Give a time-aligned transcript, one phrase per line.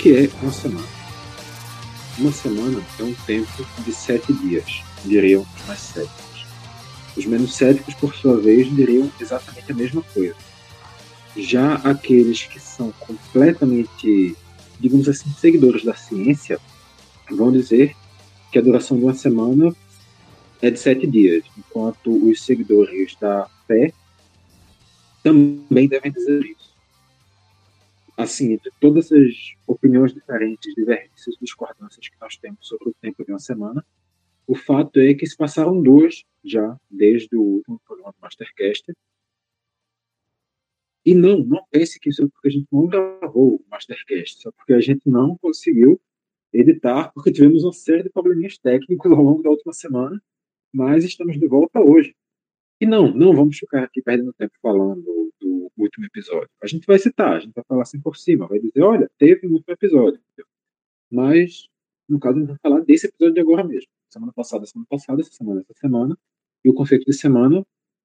[0.00, 0.88] que é uma semana?
[2.16, 6.46] Uma semana é um tempo de sete dias, diriam os mais céticos.
[7.14, 10.34] Os menos céticos, por sua vez, diriam exatamente a mesma coisa.
[11.36, 14.34] Já aqueles que são completamente,
[14.80, 16.58] digamos assim, seguidores da ciência,
[17.30, 17.94] vão dizer
[18.50, 19.74] que a duração de uma semana
[20.62, 23.92] é de sete dias, enquanto os seguidores da fé
[25.22, 26.59] também devem dizer isso.
[28.20, 33.32] Assim, de todas as opiniões diferentes, divergências, discordâncias que nós temos sobre o tempo de
[33.32, 33.82] uma semana,
[34.46, 38.92] o fato é que se passaram duas já desde o último programa do Mastercast.
[41.02, 44.52] E não, não pense que isso é porque a gente não gravou o Mastercast, só
[44.52, 45.98] porque a gente não conseguiu
[46.52, 50.22] editar, porque tivemos uma série de probleminhas técnicos ao longo da última semana,
[50.70, 52.14] mas estamos de volta hoje.
[52.78, 55.19] E não, não vamos ficar aqui perdendo tempo falando do
[55.82, 56.50] último episódio.
[56.62, 59.46] A gente vai citar, a gente vai falar assim por cima, vai dizer, olha, teve
[59.46, 60.20] um último episódio.
[61.10, 61.68] Mas,
[62.08, 63.90] no caso, a gente vai falar desse episódio de agora mesmo.
[64.08, 66.18] Semana passada, semana passada, essa semana, essa semana.
[66.64, 67.64] E o conceito de semana,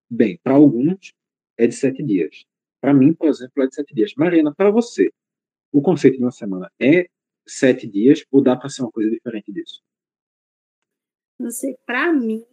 [0.09, 1.13] bem, para alguns
[1.57, 2.45] é de sete dias.
[2.81, 4.13] Para mim, por exemplo, é de sete dias.
[4.15, 5.11] Mariana, para você,
[5.71, 7.07] o conceito de uma semana é
[7.47, 9.81] sete dias ou dá para ser uma coisa diferente disso?
[11.37, 12.45] Não sei, para mim,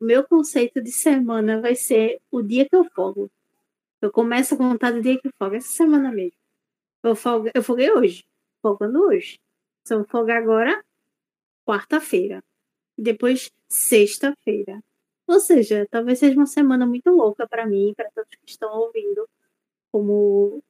[0.00, 3.30] o meu conceito de semana vai ser o dia que eu folgo.
[4.02, 6.36] Eu começo a contar do dia que eu folgo, essa semana mesmo.
[7.04, 8.24] Eu, folgo, eu folguei hoje,
[8.60, 9.38] folgando hoje.
[9.86, 10.84] Se eu folgar agora,
[11.66, 12.42] quarta-feira.
[12.98, 14.82] Depois, sexta-feira.
[15.26, 18.70] Ou seja, talvez seja uma semana muito louca para mim e para todos que estão
[18.76, 19.28] ouvindo,
[19.92, 20.62] como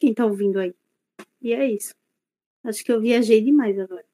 [0.00, 0.74] quem está ouvindo aí.
[1.42, 1.94] E é isso.
[2.64, 4.08] Acho que eu viajei demais agora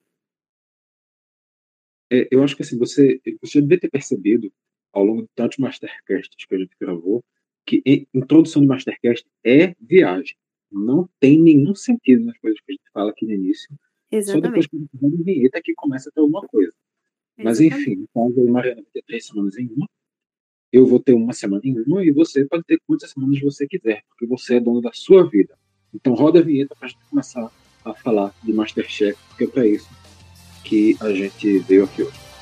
[2.15, 4.53] é, eu acho que assim, você, você deve ter percebido
[4.93, 7.25] ao longo de tantos mastercasts que a gente gravou
[7.65, 10.37] que introdução de mastercast é viagem.
[10.71, 13.69] Não tem nenhum sentido nas coisas que a gente fala aqui no início.
[14.11, 14.45] Exatamente.
[14.45, 16.73] Só depois que a gente vai vinheta que começa a ter alguma coisa.
[17.37, 19.89] Mas enfim, então a Mariana vai ter três semanas em uma,
[20.73, 24.03] eu vou ter uma semana em uma e você pode ter quantas semanas você quiser,
[24.09, 25.57] porque você é dono da sua vida.
[25.93, 27.51] Então roda a vinheta para a gente começar
[27.85, 29.89] a falar de Masterchef, porque é para isso
[30.65, 32.34] que a gente veio aqui hoje.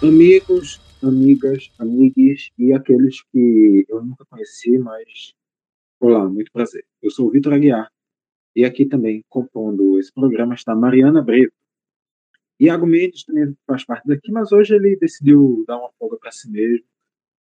[0.00, 5.34] Amigos, amigas, amigues e aqueles que eu nunca conheci, mas
[5.98, 6.84] olá, muito prazer.
[7.02, 7.90] Eu sou o Vitor Aguiar
[8.54, 11.52] e aqui também compondo esse programa está Mariana Brito.
[12.60, 16.48] Iago Mendes também faz parte daqui, mas hoje ele decidiu dar uma folga para si
[16.48, 16.86] mesmo,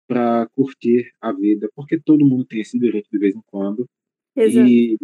[0.08, 3.88] para curtir a vida, porque todo mundo tem esse direito de vez em quando.
[4.36, 4.68] Exato.
[4.68, 4.98] E,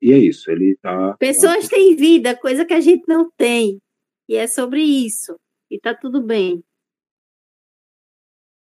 [0.00, 1.16] e é isso, ele tá.
[1.18, 3.80] Pessoas têm vida, coisa que a gente não tem.
[4.28, 5.36] E é sobre isso.
[5.70, 6.64] E tá tudo bem.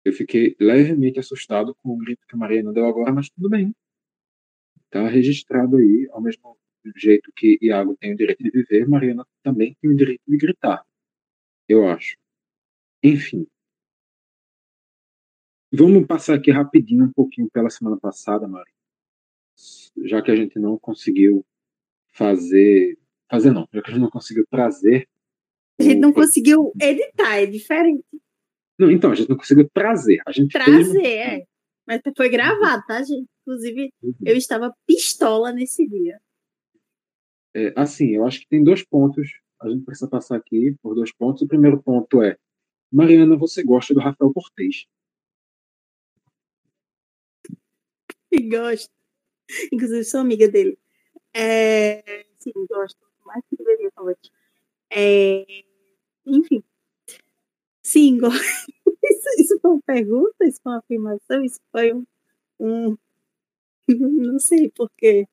[0.04, 3.74] Eu fiquei levemente assustado com o grito que a Mariana deu agora, mas tudo bem.
[4.90, 6.56] Tá registrado aí, ao mesmo
[6.96, 10.84] jeito que Iago tem o direito de viver, Mariana também tem o direito de gritar.
[11.68, 12.16] Eu acho.
[13.02, 13.46] Enfim.
[15.72, 18.70] Vamos passar aqui rapidinho um pouquinho pela semana passada, Mari.
[20.04, 21.44] Já que a gente não conseguiu
[22.12, 22.98] fazer.
[23.28, 25.08] Fazer não, já que a gente não conseguiu trazer.
[25.78, 28.04] A gente não conseguiu editar, é diferente.
[28.78, 30.20] Não, então, a gente não conseguiu trazer.
[30.26, 31.04] A gente trazer, fez...
[31.04, 31.46] é.
[31.86, 33.28] Mas foi gravado, tá, gente?
[33.42, 34.14] Inclusive, uhum.
[34.24, 36.20] eu estava pistola nesse dia.
[37.54, 39.28] É, assim, eu acho que tem dois pontos.
[39.60, 41.42] A gente precisa passar aqui por dois pontos.
[41.42, 42.36] O primeiro ponto é:
[42.90, 44.86] Mariana, você gosta do Rafael Cortez?
[48.50, 48.90] Gosto.
[49.72, 50.76] Inclusive, sou amiga dele.
[51.32, 52.98] É, sim, gosto.
[53.24, 54.18] Mais que deveria, talvez.
[54.94, 55.44] É,
[56.26, 56.62] enfim.
[57.82, 58.18] Sim.
[59.04, 60.46] Isso, isso foi uma pergunta?
[60.46, 61.44] Isso foi uma afirmação?
[61.44, 62.06] Isso foi um.
[62.58, 62.96] um...
[63.88, 65.26] Não sei porquê.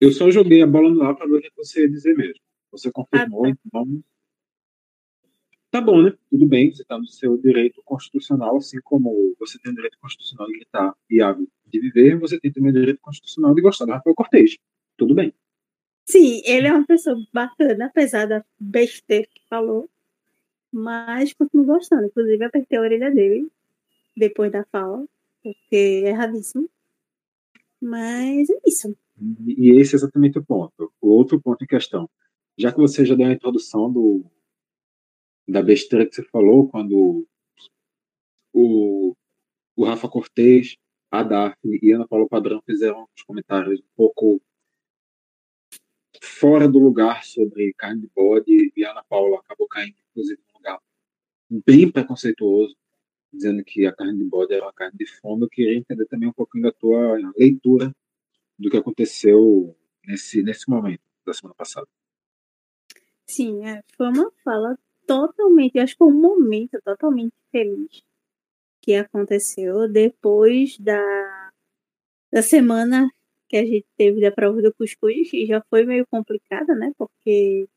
[0.00, 2.40] Eu só joguei a bola no ar para ver o que você ia dizer mesmo.
[2.72, 3.60] Você confirmou, ah, tá.
[3.66, 4.02] então.
[5.70, 6.16] Tá bom, né?
[6.30, 10.46] Tudo bem, você está no seu direito constitucional, assim como você tem o direito constitucional
[10.48, 11.18] de gritar e
[11.66, 14.56] de viver, você tem também o direito constitucional de gostar do Rafael Cortez.
[14.96, 15.34] Tudo bem.
[16.06, 19.88] Sim, ele é uma pessoa bacana, apesar da besteira que falou,
[20.72, 22.06] mas continuo gostando.
[22.06, 23.50] Inclusive, apertei a orelha dele
[24.16, 25.04] depois da fala,
[25.42, 26.68] porque é erradíssimo.
[27.80, 28.96] Mas é isso.
[29.46, 30.92] E esse é exatamente o ponto.
[31.00, 32.08] O outro ponto em questão.
[32.58, 34.24] Já que você já deu a introdução do,
[35.48, 37.26] da besteira que você falou, quando
[38.52, 39.14] o,
[39.76, 40.76] o Rafa Cortez,
[41.10, 44.40] a Daphne e Ana Paula Padrão fizeram os comentários um pouco
[46.40, 50.58] fora do lugar sobre carne de bode e a Ana Paula acabou caindo, inclusive, num
[50.58, 50.80] lugar
[51.66, 52.74] bem preconceituoso,
[53.30, 55.42] dizendo que a carne de bode era uma carne de fome.
[55.42, 57.94] Eu queria entender também um pouquinho da tua leitura
[58.58, 59.76] do que aconteceu
[60.06, 61.86] nesse, nesse momento da semana passada.
[63.26, 68.02] Sim, é, foi uma fala totalmente, acho que foi um momento totalmente feliz
[68.80, 71.50] que aconteceu depois da,
[72.32, 73.10] da semana
[73.50, 76.92] que a gente teve da prova do cuscuz, e já foi meio complicada, né?
[76.96, 77.68] Porque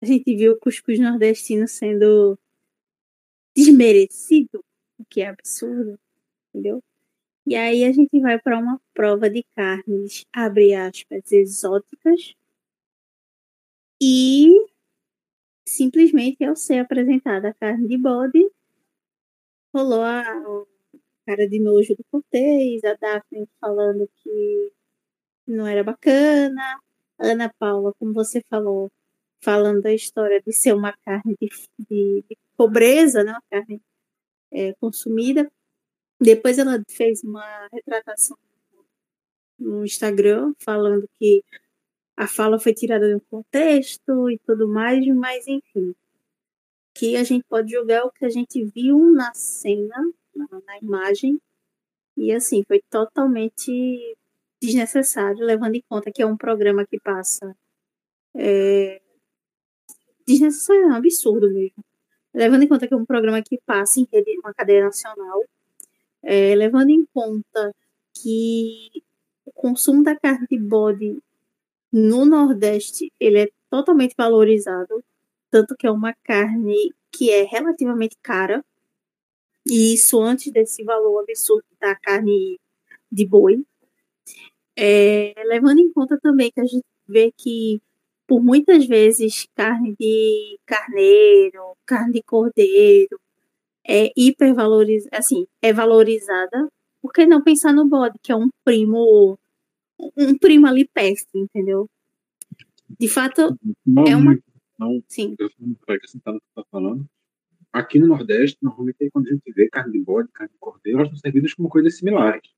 [0.00, 2.38] a gente viu o cuscuz nordestino sendo
[3.56, 4.64] desmerecido,
[4.98, 5.98] o que é absurdo,
[6.50, 6.82] entendeu?
[7.46, 12.34] E aí a gente vai para uma prova de carnes, abre aspas, exóticas,
[14.00, 14.48] e
[15.66, 18.50] simplesmente ao ser apresentada a carne de bode,
[19.74, 20.22] rolou a,
[21.26, 24.72] cara de nojo do Cortez, a Daphne falando que
[25.46, 26.80] não era bacana,
[27.18, 28.90] a Ana Paula, como você falou,
[29.42, 31.48] falando da história de ser uma carne de,
[31.78, 33.80] de, de pobreza, né, uma carne
[34.52, 35.50] é, consumida.
[36.20, 38.36] Depois ela fez uma retratação
[39.58, 41.42] no Instagram falando que
[42.16, 45.94] a fala foi tirada do contexto e tudo mais, mas enfim.
[46.94, 49.96] Que a gente pode julgar o que a gente viu na cena,
[50.34, 51.38] na, na imagem,
[52.16, 54.16] e assim, foi totalmente
[54.60, 57.56] desnecessário, levando em conta que é um programa que passa.
[58.34, 59.00] É,
[60.26, 61.84] desnecessário, é um absurdo mesmo.
[62.34, 65.42] Levando em conta que é um programa que passa em rede, uma cadeia nacional,
[66.22, 67.74] é, levando em conta
[68.14, 68.90] que
[69.44, 71.18] o consumo da carne de bode
[71.92, 75.02] no Nordeste ele é totalmente valorizado,
[75.50, 78.64] tanto que é uma carne que é relativamente cara,
[79.66, 82.58] e isso antes desse valor absurdo da carne
[83.10, 83.64] de boi.
[84.76, 87.80] É, levando em conta também que a gente vê que
[88.26, 93.18] por muitas vezes carne de carneiro, carne de cordeiro
[93.88, 96.68] é hipervalorizada, assim, é valorizada,
[97.00, 99.38] por que não pensar no bode, que é um primo
[100.16, 101.88] um primo ali perto, entendeu?
[102.98, 104.38] De fato, não, é uma.
[104.78, 105.34] Não, Sim.
[105.38, 105.48] Eu
[105.84, 107.06] para acrescentar no que você está falando.
[107.72, 111.10] Aqui no Nordeste, normalmente, quando a gente vê carne de bode, carne de cordeiro, elas
[111.10, 112.50] são servidas como coisas similares.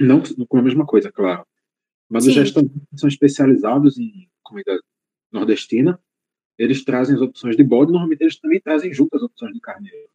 [0.00, 1.46] Não com a mesma coisa, claro.
[2.08, 2.30] Mas Sim.
[2.30, 4.80] os restaurantes são especializados em comida
[5.30, 6.00] nordestina.
[6.58, 10.08] Eles trazem as opções de bode, normalmente eles também trazem junto as opções de carneiro.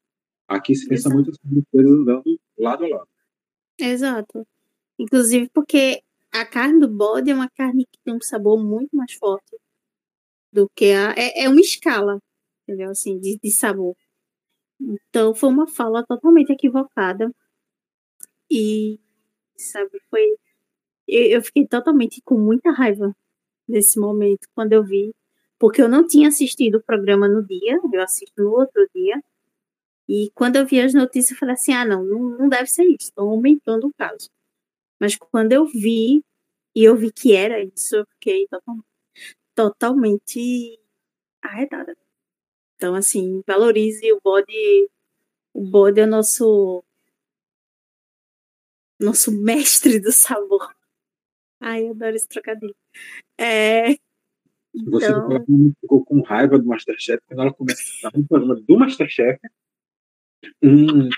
[0.48, 1.16] Aqui se pensa Exato.
[1.16, 3.08] muito sobre coisas andando lado a lado.
[3.80, 4.46] Exato.
[5.00, 9.14] Inclusive porque a carne do bode é uma carne que tem um sabor muito mais
[9.14, 9.58] forte
[10.52, 11.14] do que a.
[11.18, 12.20] É, é uma escala,
[12.64, 12.92] entendeu?
[12.92, 13.96] Assim, de, de sabor.
[14.80, 17.32] Então foi uma fala totalmente equivocada.
[18.50, 19.00] E,
[19.58, 20.24] sabe, foi.
[21.08, 23.16] Eu, eu fiquei totalmente com muita raiva
[23.68, 25.14] nesse momento, quando eu vi.
[25.60, 29.22] Porque eu não tinha assistido o programa no dia, eu assisto no outro dia.
[30.08, 32.84] E quando eu vi as notícias, eu falei assim: ah, não, não, não deve ser
[32.86, 34.30] isso, estão aumentando o caso.
[35.00, 36.24] Mas quando eu vi,
[36.76, 38.48] e eu vi que era isso, eu fiquei
[39.56, 40.80] totalmente
[41.42, 41.96] arretada.
[42.76, 44.90] Então, assim, valorize o bode.
[45.54, 46.84] O bode é o nosso.
[49.00, 50.74] Nosso mestre do sabor.
[51.60, 52.76] Ai, eu adoro esse trocadilho.
[53.38, 53.96] É,
[54.74, 55.46] Você então...
[55.82, 59.40] ficou com raiva do Masterchef quando ela começa a estar no programa do Masterchef
[60.62, 61.10] um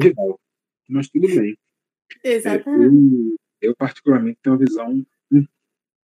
[0.00, 0.40] rival.
[0.88, 1.56] Mas tudo bem.
[2.24, 3.36] Exatamente.
[3.62, 5.46] É, eu, eu, particularmente, tenho uma visão um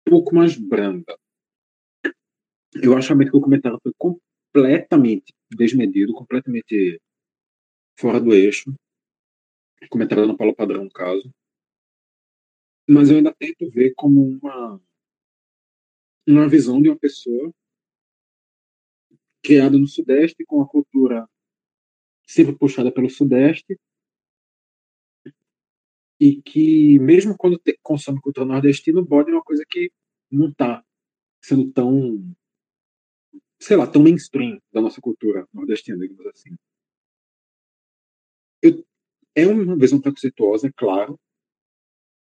[0.04, 1.16] pouco mais branda.
[2.75, 7.00] Eu acho realmente que o comentário foi completamente desmedido, completamente
[7.99, 8.75] fora do eixo.
[9.87, 11.33] O comentário da Ana Paula Padrão, no caso.
[12.88, 14.81] Mas eu ainda tento ver como uma,
[16.26, 17.52] uma visão de uma pessoa
[19.43, 21.28] criada no Sudeste, com a cultura
[22.26, 23.78] sempre puxada pelo Sudeste,
[26.19, 29.90] e que, mesmo quando te, consome cultura nordestina, o bode é uma coisa que
[30.31, 30.85] não está
[31.40, 32.35] sendo tão,
[33.61, 36.57] sei lá, tão mainstream da nossa cultura nordestina, digamos assim.
[38.62, 38.85] Eu,
[39.37, 41.21] é uma visão preconceituosa, é claro,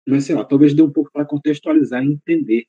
[0.08, 2.68] mas sei lá, talvez dê um pouco para contextualizar e entender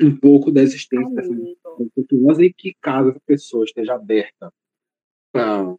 [0.00, 1.32] um pouco da existência dessa
[1.64, 4.52] preconceituosa e que caso a pessoa esteja aberta
[5.32, 5.76] para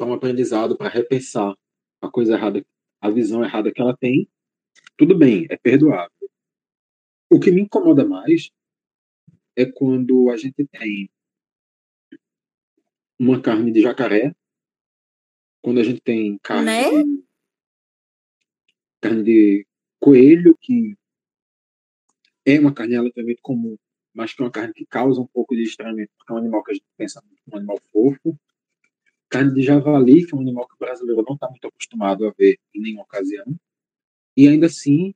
[0.00, 1.56] um aprendizado, para repensar
[2.00, 2.64] a coisa errada,
[3.00, 4.28] a visão errada que ela tem,
[4.96, 6.10] tudo bem, é perdoável.
[7.30, 8.50] O que me incomoda mais
[9.56, 11.10] é quando a gente tem
[13.18, 14.34] uma carne de jacaré,
[15.68, 16.90] quando a gente tem carne, né?
[16.90, 17.24] de,
[19.02, 19.66] carne de
[20.00, 20.96] coelho que
[22.46, 23.76] é uma carne relativamente comum,
[24.14, 26.64] mas que é uma carne que causa um pouco de estranhamento, porque é um animal
[26.64, 28.40] que a gente pensa como um animal fofo.
[29.28, 32.30] Carne de javali, que é um animal que o brasileiro não está muito acostumado a
[32.30, 33.44] ver em nenhuma ocasião.
[34.34, 35.14] E ainda assim,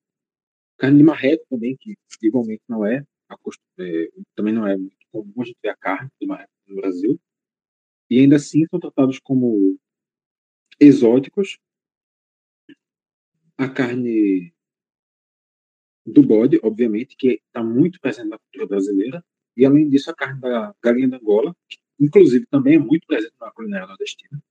[0.77, 5.45] carne de marreco também, que igualmente não é, é também não é muito comum a
[5.45, 7.19] gente ver a carne de marreco no Brasil.
[8.11, 9.79] E ainda assim são tratados como
[10.83, 11.59] exóticos.
[13.57, 14.53] A carne
[16.05, 19.25] do bode, obviamente, que está muito presente na cultura brasileira,
[19.57, 23.35] e além disso a carne da galinha da Angola, que inclusive também é muito presente
[23.41, 24.43] na culinária nordestina.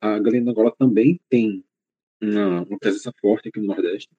[0.00, 1.64] A galinha da Angola também tem
[2.20, 4.10] uma, uma presença forte aqui no Nordeste.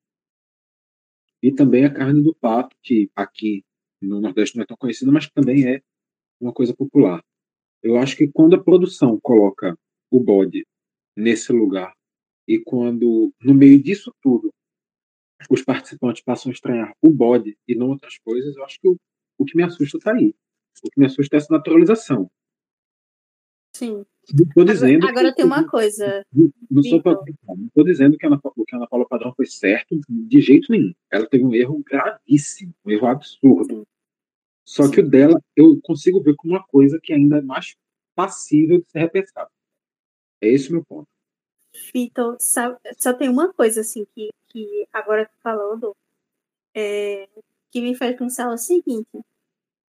[1.41, 3.63] E também a carne do pato, que aqui
[4.01, 5.81] no Nordeste não é tão conhecida, mas também é
[6.39, 7.23] uma coisa popular.
[7.83, 9.77] Eu acho que quando a produção coloca
[10.11, 10.65] o bode
[11.15, 11.93] nesse lugar
[12.47, 14.53] e quando no meio disso tudo
[15.49, 18.97] os participantes passam a estranhar o bode e não outras coisas, eu acho que o,
[19.37, 20.33] o que me assusta está aí.
[20.83, 22.29] O que me assusta é essa naturalização.
[23.75, 24.05] Sim.
[24.23, 25.05] Estou dizendo.
[25.05, 26.25] Agora, agora tem uma coisa.
[26.71, 30.71] Não estou dizendo que Ana, o que a Ana Paula Padrão foi certo de jeito
[30.71, 30.93] nenhum.
[31.11, 33.75] Ela teve um erro gravíssimo, um erro absurdo.
[33.75, 33.85] Sim.
[34.65, 34.91] Só Sim.
[34.91, 37.75] que o dela eu consigo ver como uma coisa que ainda é mais
[38.15, 39.49] passível de ser repensada.
[40.41, 41.07] É esse o meu ponto.
[41.93, 45.93] Vitor, só tem uma coisa assim que que agora falando,
[46.73, 47.27] é,
[47.69, 49.19] que me faz pensar o seguinte: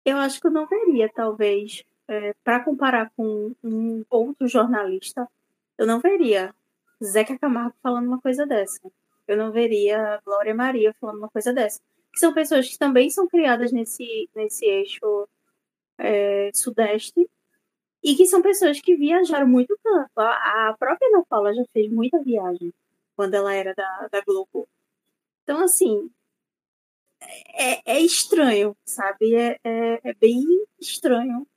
[0.05, 5.27] eu acho que eu não veria, talvez, é, para comparar com um outro jornalista,
[5.79, 6.53] eu não veria
[7.03, 8.79] Zeca Camargo falando uma coisa dessa.
[9.27, 11.79] Eu não veria Glória Maria falando uma coisa dessa.
[12.13, 15.27] Que são pessoas que também são criadas nesse, nesse eixo
[15.97, 17.27] é, sudeste
[18.03, 19.77] e que são pessoas que viajaram muito.
[20.15, 22.73] A, a própria Ana Paula já fez muita viagem
[23.15, 24.67] quando ela era da, da Globo.
[25.43, 26.09] Então, assim,
[27.53, 29.35] é, é estranho, sabe?
[29.35, 30.43] É, é, é, bem
[30.79, 31.47] estranho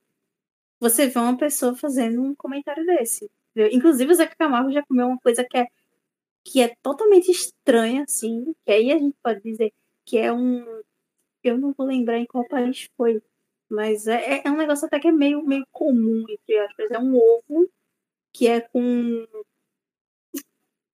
[0.81, 3.31] você ver uma pessoa fazendo um comentário desse.
[3.51, 3.73] Entendeu?
[3.77, 5.67] Inclusive, o Zeca Camargo já comeu uma coisa que é,
[6.45, 9.73] que é totalmente estranha, assim, que aí a gente pode dizer
[10.05, 10.65] que é um.
[11.43, 13.23] Eu não vou lembrar em qual país foi,
[13.75, 16.91] mas é, é um negócio até que é meio, meio comum, entre aspas.
[16.91, 17.71] É um ovo
[18.33, 19.27] que é com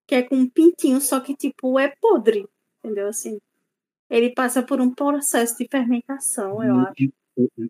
[0.07, 2.45] que é com um pintinho, só que tipo é podre,
[2.79, 3.07] entendeu?
[3.07, 3.39] Assim,
[4.09, 7.13] ele passa por um processo de fermentação, eu acho.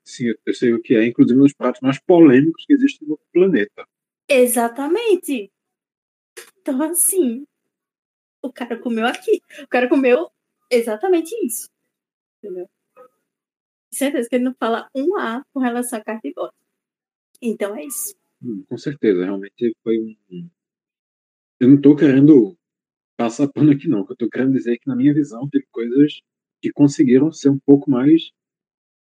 [0.03, 3.19] Sim, eu sei o que é, inclusive um dos pratos mais polêmicos que existem no
[3.31, 3.87] planeta.
[4.27, 5.51] Exatamente.
[6.59, 7.45] Então, assim,
[8.41, 9.41] o cara comeu aqui.
[9.61, 10.31] O cara comeu
[10.69, 11.69] exatamente isso.
[12.37, 12.67] Entendeu?
[13.93, 16.53] Certeza que ele não fala um A com relação à carne de bode.
[17.41, 18.15] Então é isso.
[18.41, 20.49] Hum, com certeza, realmente foi um,
[21.61, 22.57] eu não estou querendo
[23.15, 23.99] passar pano aqui, não.
[23.99, 26.21] Eu estou querendo dizer é que, na minha visão, teve coisas
[26.59, 28.31] que conseguiram ser um pouco mais,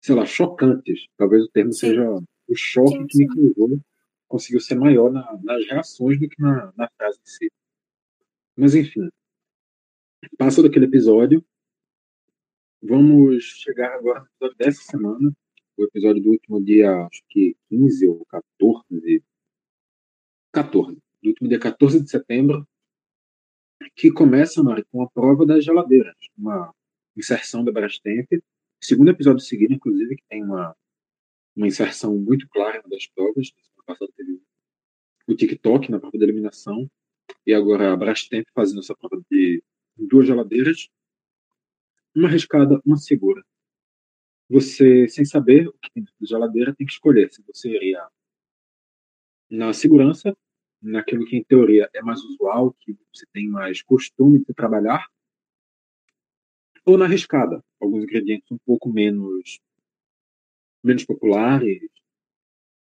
[0.01, 1.07] sei lá, chocantes.
[1.17, 1.87] Talvez o termo sim.
[1.87, 2.05] seja
[2.49, 3.81] o choque sim, que me causou
[4.27, 7.53] conseguiu ser maior na, nas reações do que na, na frase em si.
[8.57, 9.09] Mas, enfim,
[10.37, 11.45] passa daquele episódio.
[12.85, 15.33] Vamos chegar agora no episódio dessa semana,
[15.77, 19.23] o episódio do último dia, acho que 15 ou 14.
[20.53, 22.67] 14 do último dia 14 de setembro,
[23.95, 26.75] que começa, Mari, com a prova das geladeiras, uma
[27.17, 28.27] inserção da Brastemp,
[28.81, 30.75] segundo episódio seguinte, inclusive, que tem uma,
[31.55, 33.53] uma inserção muito clara das provas.
[33.77, 34.41] No passado teve
[35.29, 36.91] o TikTok na prova da eliminação,
[37.47, 39.63] e agora a Brastemp fazendo essa prova de
[39.97, 40.89] duas geladeiras,
[42.15, 43.45] uma arriscada, uma segura.
[44.49, 48.07] Você, sem saber o que tem dentro da geladeira, tem que escolher se você iria
[49.51, 50.37] na segurança
[50.81, 55.07] naquilo que em teoria é mais usual, que você tem mais costume de trabalhar,
[56.85, 59.61] ou na arriscada, alguns ingredientes um pouco menos
[60.83, 61.89] menos populares,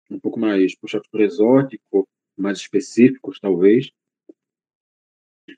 [0.10, 2.08] um pouco mais puxados por exótico,
[2.38, 3.92] mais específicos talvez.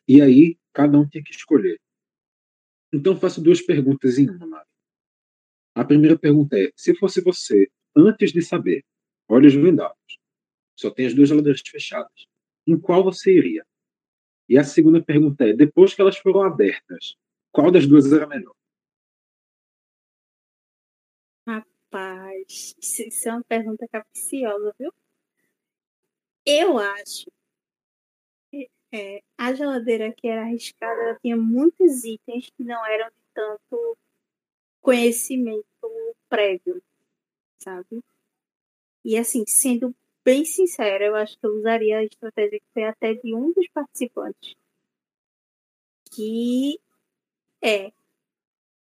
[0.07, 1.79] E aí cada um tem que escolher.
[2.91, 4.45] Então faço duas perguntas em uma.
[4.45, 4.67] Mari.
[5.75, 8.83] A primeira pergunta é: se fosse você, antes de saber,
[9.27, 10.17] olhos vendados,
[10.75, 12.27] só tem as duas geladeiras fechadas.
[12.65, 13.65] Em qual você iria?
[14.47, 17.15] E a segunda pergunta é: depois que elas foram abertas,
[17.51, 18.55] qual das duas era melhor?
[21.47, 24.91] Rapaz, isso é uma pergunta capciosa, viu?
[26.45, 27.25] Eu acho
[28.91, 33.97] é, a geladeira que era arriscada tinha muitos itens que não eram de tanto
[34.81, 35.65] conhecimento
[36.27, 36.81] prévio,
[37.59, 38.03] sabe?
[39.03, 43.13] E assim, sendo bem sincera, eu acho que eu usaria a estratégia que foi até
[43.13, 44.55] de um dos participantes.
[46.11, 46.79] Que
[47.61, 47.91] é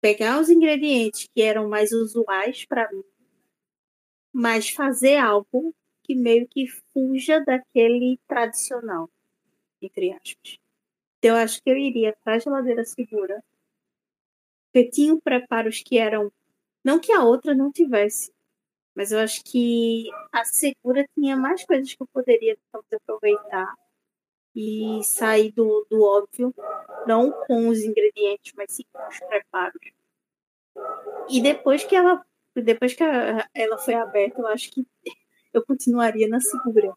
[0.01, 3.05] pegar os ingredientes que eram mais usuais para mim,
[4.33, 9.09] mas fazer algo que meio que fuja daquele tradicional,
[9.85, 10.59] entre aspas.
[11.19, 13.43] Então, eu acho que eu iria para a geladeira segura,
[14.73, 16.31] porque tinha preparos que eram.
[16.85, 18.33] Não que a outra não tivesse,
[18.95, 23.75] mas eu acho que a segura tinha mais coisas que eu poderia talvez aproveitar
[24.55, 26.55] e sair do, do óbvio,
[27.07, 29.81] não com os ingredientes, mas sim com os preparos.
[31.29, 32.25] E depois que ela,
[32.55, 34.87] depois que a, ela foi aberta, eu acho que
[35.53, 36.95] eu continuaria na segura.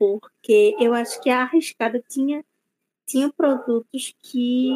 [0.00, 2.42] Porque eu acho que a arriscada tinha,
[3.06, 4.70] tinha produtos que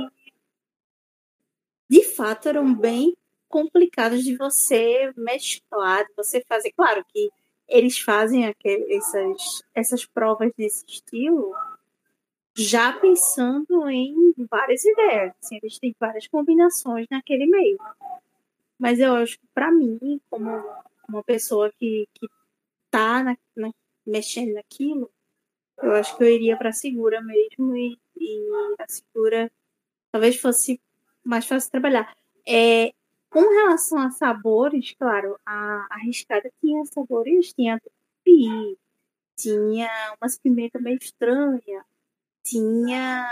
[1.88, 3.16] de fato eram bem
[3.48, 6.72] complicados de você mesclar, de você fazer.
[6.72, 7.30] Claro que
[7.66, 11.54] eles fazem aqueles, essas, essas provas desse estilo
[12.54, 15.32] já pensando em várias ideias.
[15.42, 17.78] Assim, eles têm várias combinações naquele meio.
[18.78, 20.50] Mas eu acho que, para mim, como
[21.08, 22.26] uma pessoa que, que
[22.90, 23.70] tá na, na,
[24.06, 25.10] mexendo naquilo,
[25.82, 29.50] eu acho que eu iria para segura mesmo e, e, a segura
[30.12, 30.80] talvez fosse
[31.24, 32.14] mais fácil trabalhar.
[32.46, 32.92] É,
[33.30, 38.78] com relação a sabores, claro, a, a arriscada tinha sabores, tinha tupi,
[39.36, 41.84] tinha umas pimentas meio estranhas,
[42.44, 43.26] tinha.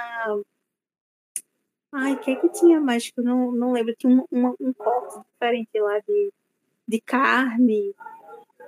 [1.93, 3.11] Ai, o que é que tinha mais?
[3.11, 3.95] Que eu não, não lembro.
[3.97, 6.33] Tinha um, um, um corte diferente lá de,
[6.89, 7.95] de carne.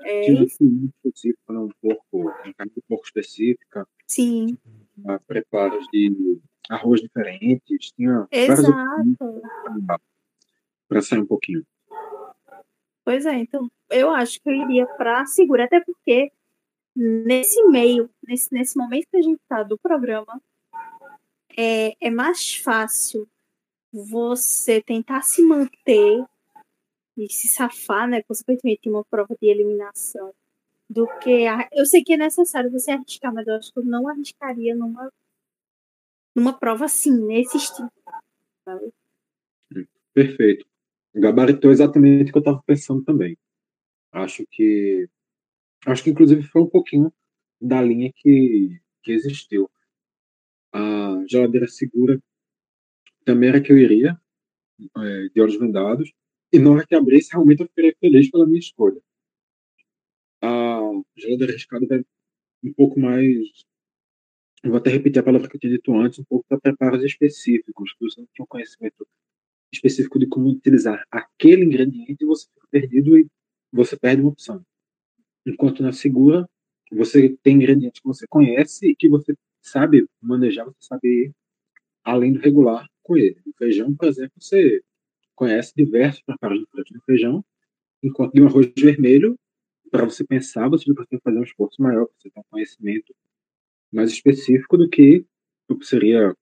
[0.03, 1.59] É, tinha um específico, né?
[1.61, 2.25] um
[2.57, 3.87] carne de porco específica.
[4.07, 4.59] Sim.
[4.95, 7.93] Tinha preparos de arroz diferentes.
[7.93, 8.73] Tinha Exato
[10.89, 11.65] para sair um pouquinho.
[13.05, 16.33] Pois é, então eu acho que eu iria para segura, até porque
[16.97, 20.41] nesse meio, nesse, nesse momento que a gente está do programa,
[21.57, 23.29] é, é mais fácil
[23.93, 26.25] você tentar se manter
[27.17, 28.23] e se safar, né?
[28.23, 30.33] Consequentemente, uma prova de eliminação.
[30.89, 31.47] Do que.
[31.47, 31.69] A...
[31.73, 35.11] Eu sei que é necessário você arriscar, mas eu acho que eu não arriscaria numa,
[36.35, 37.91] numa prova assim, nesse estilo.
[38.65, 38.93] Sabe?
[40.13, 40.67] Perfeito.
[41.15, 43.37] Gabaritou exatamente o que eu estava pensando também.
[44.13, 45.09] Acho que.
[45.87, 47.13] Acho que, inclusive, foi um pouquinho
[47.61, 49.71] da linha que, que existiu.
[50.73, 52.21] A geladeira segura
[53.25, 54.21] também era que eu iria,
[54.97, 56.13] é, de olhos vendados,
[56.57, 59.01] e que abrisse, realmente eu ficaria feliz pela minha escolha.
[60.43, 60.81] A
[61.17, 62.05] geladeira arriscada vai
[62.63, 63.65] um pouco mais.
[64.63, 67.93] Vou até repetir a palavra que eu tinha dito antes, um pouco para preparos específicos,
[67.93, 69.07] que você não tinha conhecimento
[69.73, 73.27] específico de como utilizar aquele ingrediente, você fica perdido e
[73.73, 74.65] você perde uma opção.
[75.47, 76.49] Enquanto na segura,
[76.91, 81.33] você tem ingredientes que você conhece e que você sabe manejar, você sabe ir
[82.05, 83.41] além do regular com ele.
[83.47, 84.83] O feijão, por exemplo, você
[85.35, 87.45] conhece diversos preparos diferentes do feijão,
[88.03, 89.39] enquanto de um arroz vermelho,
[89.91, 93.15] para você pensar, você que fazer um esforço maior, você ter um conhecimento
[93.93, 95.25] mais específico do que
[95.83, 96.35] seria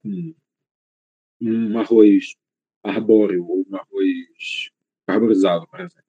[1.40, 2.34] um arroz
[2.82, 4.70] arbóreo ou um arroz
[5.06, 6.02] arborizado, por exemplo.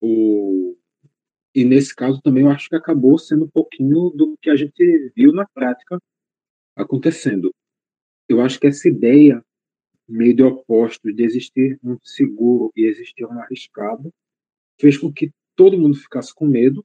[0.00, 0.76] O...
[1.54, 5.12] E nesse caso também eu acho que acabou sendo um pouquinho do que a gente
[5.16, 5.98] viu na prática
[6.76, 7.52] acontecendo.
[8.28, 9.44] Eu acho que essa ideia
[10.08, 14.12] meio opostos de existir um seguro e existir um arriscado
[14.80, 16.84] fez com que todo mundo ficasse com medo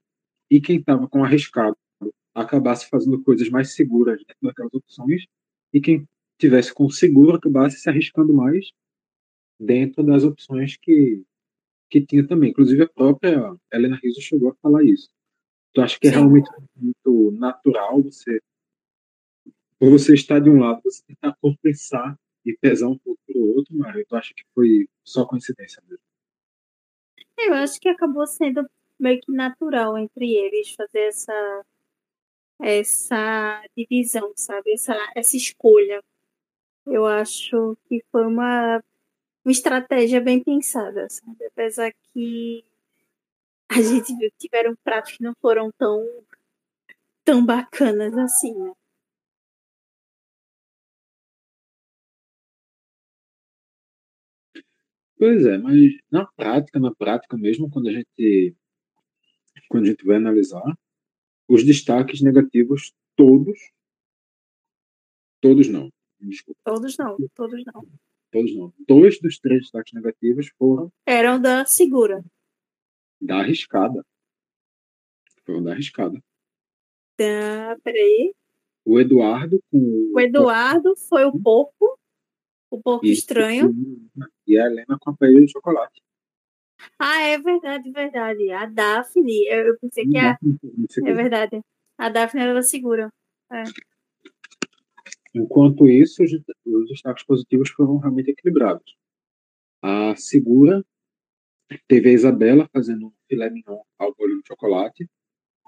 [0.49, 1.77] e quem estava com arriscado
[2.33, 5.25] acabasse fazendo coisas mais seguras dentro daquelas opções
[5.71, 6.07] e quem
[6.38, 8.71] tivesse com seguro, acabasse se arriscando mais
[9.59, 11.23] dentro das opções que,
[11.89, 12.49] que tinha também.
[12.49, 15.09] Inclusive, a própria Helena Rizzo chegou a falar isso.
[15.73, 16.17] Eu acho que é Sim.
[16.17, 18.39] realmente muito natural você,
[19.79, 23.56] por você estar de um lado, você tentar compensar e pesar um pouco para o
[23.56, 26.03] outro, mas eu acho que foi só coincidência mesmo.
[27.38, 28.65] Eu acho que acabou sendo
[28.99, 31.65] meio que natural entre eles fazer essa
[32.62, 34.71] essa divisão, sabe?
[34.71, 36.01] Essa, essa escolha.
[36.86, 38.82] Eu acho que foi uma,
[39.43, 41.45] uma estratégia bem pensada, sabe?
[41.45, 42.63] Apesar que
[43.69, 46.06] a gente viu que tiveram pratos que não foram tão,
[47.23, 48.71] tão bacanas assim, né?
[55.23, 55.77] Pois é, mas
[56.12, 58.53] na prática, na prática mesmo, quando a gente
[59.69, 60.77] quando a gente vai analisar,
[61.47, 63.57] os destaques negativos todos,
[65.39, 66.59] todos não, Desculpa.
[66.65, 67.88] Todos não, todos não.
[68.33, 68.73] Todos não.
[68.86, 70.91] Dois dos três destaques negativos foram.
[71.05, 72.21] Eram da segura.
[73.21, 74.05] Da arriscada.
[75.45, 76.21] Foram da arriscada.
[77.15, 78.36] Tá, peraí.
[78.83, 80.12] O Eduardo com.
[80.13, 81.97] O Eduardo foi o porco.
[82.73, 83.71] O Porco Estranho.
[84.47, 86.01] E a Helena com a paella de chocolate.
[86.01, 86.03] E a Helena com a paella de chocolate.
[86.99, 88.51] Ah, é verdade, verdade.
[88.51, 90.38] A Daphne, eu, eu pensei que a.
[91.05, 91.62] É verdade.
[91.99, 93.13] A Daphne ela segura.
[93.51, 93.63] É.
[95.36, 96.31] Enquanto isso, os,
[96.65, 98.95] os destaques positivos foram realmente equilibrados.
[99.79, 100.83] A Segura
[101.88, 105.07] teve a Isabela fazendo um filé mignon ao molho de chocolate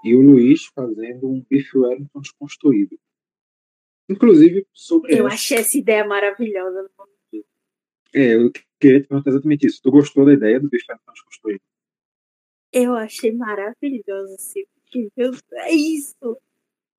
[0.04, 2.98] e o Luiz fazendo um bife Wellington desconstruído.
[4.08, 5.34] Inclusive, sobre Eu essa...
[5.34, 6.88] achei essa ideia maravilhosa.
[8.14, 9.82] É, eu queria te perguntar exatamente isso.
[9.82, 11.60] Tu gostou da ideia do Wellington desconstruído?
[12.72, 14.64] Eu achei maravilhoso, assim.
[15.54, 16.38] É isso.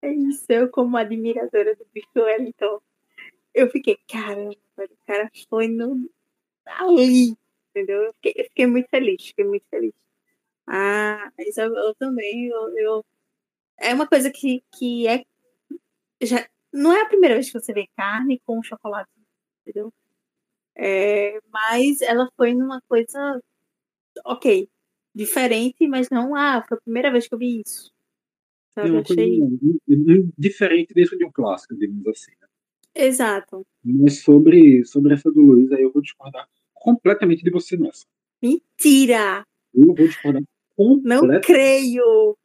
[0.02, 0.46] É isso.
[0.50, 2.82] Eu, como admiradora do bife Wellington,
[3.54, 6.10] eu fiquei, caramba, o cara foi no...
[6.65, 7.34] ali,
[7.70, 8.04] entendeu?
[8.04, 9.93] Eu fiquei, eu fiquei muito feliz, fiquei muito feliz.
[10.67, 13.06] Ah, isso eu, também, eu, eu,
[13.80, 15.24] é uma coisa que, que é
[16.22, 19.10] já não é a primeira vez que você vê carne com chocolate,
[19.62, 19.92] entendeu?
[20.76, 23.42] É, mas ela foi numa coisa,
[24.24, 24.70] ok,
[25.13, 27.92] diferente, mas não, ah, foi a primeira vez que eu vi isso.
[28.76, 28.92] Sabe?
[28.92, 29.40] Uma achei...
[30.38, 32.32] diferente dentro de um clássico, digamos assim.
[32.40, 32.48] Né?
[32.94, 33.66] Exato.
[33.84, 38.06] Mas sobre, sobre essa do Luiz, aí eu vou discordar completamente de você nessa.
[38.42, 39.44] Mentira!
[39.74, 40.44] Eu vou discordar
[40.76, 41.34] completamente.
[41.34, 42.38] Não creio!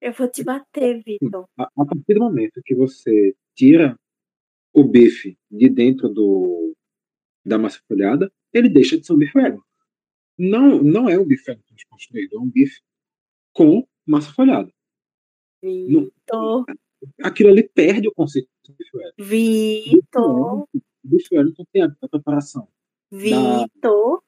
[0.00, 1.44] Eu vou te bater, Vitor.
[1.58, 3.94] A, a partir do momento que você tira
[4.72, 6.74] o bife de dentro do,
[7.44, 9.62] da massa folhada, ele deixa de ser um bife Wellington.
[10.38, 12.80] Não, não é um bife Wellington desconstruído, é um bife
[13.52, 14.72] com massa folhada.
[15.62, 16.64] Vitor.
[17.22, 19.24] Aquilo ali perde o conceito do bife Wellington.
[19.24, 20.62] Vitor.
[20.62, 22.66] O bife Wellington tem a, a preparação.
[23.12, 24.22] Vitor.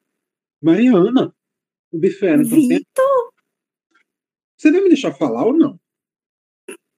[0.61, 1.35] Mariana.
[1.91, 2.83] O bife Wellington Vitor.
[2.93, 3.23] Tem...
[4.57, 5.79] Você vai me deixar falar ou não?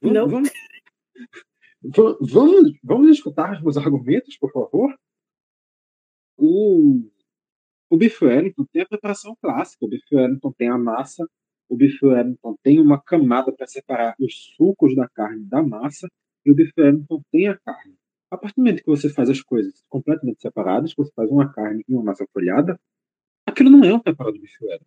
[0.02, 0.28] Vamos, não.
[0.28, 0.52] Vamos,
[1.92, 4.96] vamos, vamos escutar os meus argumentos, por favor?
[6.38, 7.02] O,
[7.90, 9.86] o bife Wellington tem a preparação clássica.
[9.86, 11.28] O bife Wellington tem a massa.
[11.70, 16.08] O bife Wellington tem uma camada para separar os sucos da carne da massa.
[16.46, 17.96] E o bife Wellington tem a carne.
[18.32, 21.84] A partir do momento que você faz as coisas completamente separadas, você faz uma carne
[21.88, 22.80] e uma massa folhada,
[23.46, 24.86] aquilo não é um preparado de bife Wellington.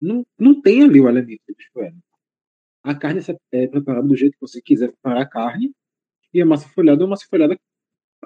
[0.00, 2.00] Não, não tem ali o elemento de bife Wellington.
[2.82, 3.20] A carne
[3.52, 5.74] é preparada do jeito que você quiser preparar a carne
[6.32, 7.58] e a massa folhada é uma massa folhada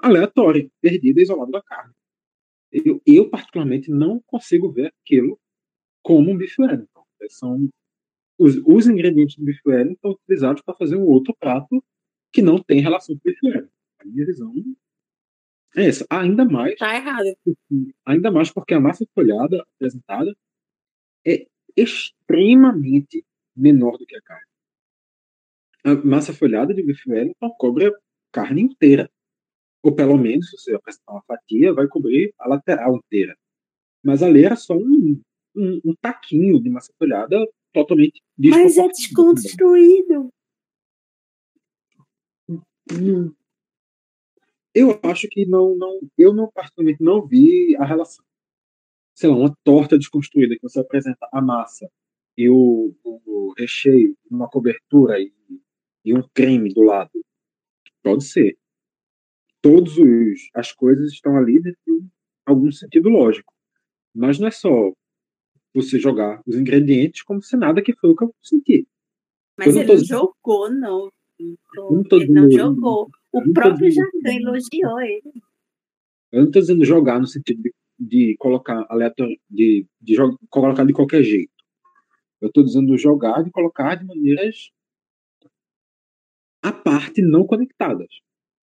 [0.01, 1.93] aleatória, perdida, isolada da carne.
[2.71, 5.39] Eu, eu, particularmente, não consigo ver aquilo
[6.03, 7.05] como um bife Wellington.
[7.29, 7.69] São
[8.37, 11.83] os, os ingredientes do bife Wellington utilizados para fazer um outro prato
[12.31, 13.71] que não tem relação com o bife Wellington.
[13.99, 14.53] A minha visão
[15.75, 16.05] é essa.
[16.09, 16.75] Ainda mais.
[16.75, 17.25] Tá errado.
[18.05, 20.35] Ainda mais porque a massa folhada apresentada
[21.25, 24.54] é extremamente menor do que a carne.
[25.85, 27.91] A massa folhada de bife Wellington cobre a
[28.31, 29.07] carne inteira.
[29.83, 33.37] Ou pelo menos, se você apresentar uma fatia, vai cobrir a lateral inteira.
[34.03, 35.21] Mas ali era só um,
[35.55, 37.37] um, um taquinho de massa folhada
[37.71, 40.29] totalmente Mas é desconstruído.
[44.73, 48.25] Eu acho que não, não, eu não particularmente não vi a relação.
[49.13, 51.87] Sei lá, uma torta desconstruída que você apresenta a massa
[52.35, 55.31] e o, o recheio, uma cobertura e,
[56.05, 57.11] e um creme do lado.
[58.03, 58.57] Pode ser.
[59.61, 59.93] Todas
[60.53, 62.07] as coisas estão ali dentro de
[62.45, 63.51] algum sentido lógico.
[64.13, 64.93] Mas não é só
[65.73, 68.87] você jogar os ingredientes como se nada que foi o que eu senti.
[69.57, 71.09] Mas ele não jogou, não.
[71.39, 73.09] Não ele não jogou.
[73.33, 75.41] O próprio Jacan elogiou ele.
[76.31, 80.85] Eu não estou dizendo jogar no sentido de, de colocar aleatório, de, de jogar, colocar
[80.85, 81.51] de qualquer jeito.
[82.39, 84.71] Eu estou dizendo jogar e colocar de maneiras
[86.65, 88.07] à parte, não conectadas.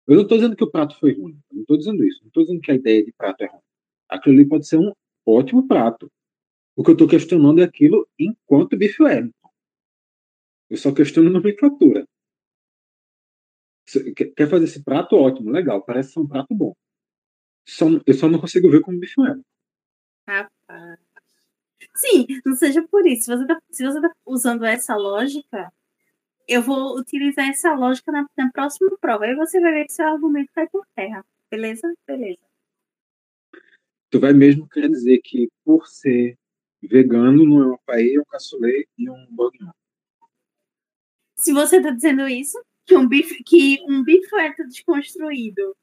[0.08, 1.38] Eu não estou dizendo que o prato foi ruim.
[1.52, 2.20] Não estou dizendo isso.
[2.22, 3.62] Não estou dizendo que a ideia de prato é ruim.
[4.08, 4.92] Aquilo ali pode ser um
[5.24, 6.10] ótimo prato.
[6.74, 9.50] O que eu estou questionando é aquilo enquanto bife Wellington.
[10.68, 12.06] Eu só questiono a nomenclatura.
[14.36, 15.14] Quer fazer esse prato?
[15.14, 15.80] Ótimo, legal.
[15.82, 16.74] Parece ser um prato bom.
[17.68, 19.44] Só, eu só não consigo ver como bife Wellington.
[20.28, 20.98] Rapaz.
[21.94, 23.22] Sim, não seja por isso.
[23.24, 25.72] Se você está tá usando essa lógica,
[26.46, 29.24] eu vou utilizar essa lógica na, na próxima prova.
[29.24, 31.24] Aí você vai ver que seu argumento cai por terra.
[31.50, 31.92] Beleza?
[32.06, 32.40] Beleza.
[34.10, 36.38] Tu vai mesmo querer dizer que por ser
[36.82, 39.72] vegano não é uma paella, um cassoulet e um bourguignon.
[41.36, 45.76] Se você está dizendo isso, que um bife, que um bife Wellington desconstruído,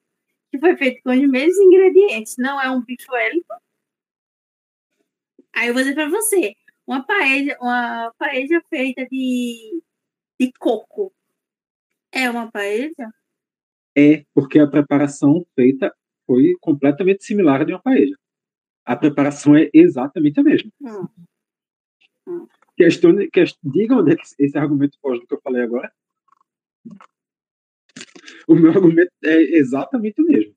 [0.52, 3.58] que foi feito com os mesmos ingredientes, não é um bife Wellington,
[5.54, 9.82] Aí eu vou dizer para você, uma paella, uma paella feita de,
[10.44, 11.14] de coco
[12.12, 13.14] é uma paella?
[13.96, 15.94] É, porque a preparação feita
[16.26, 18.18] foi completamente similar à de uma paella.
[18.86, 20.72] A preparação é exatamente a mesma.
[20.82, 21.08] Hum.
[22.28, 22.48] Hum.
[22.76, 23.12] Questão,
[23.64, 25.92] diga onde é que esse argumento foge do que eu falei agora.
[28.48, 30.56] O meu argumento é exatamente o mesmo.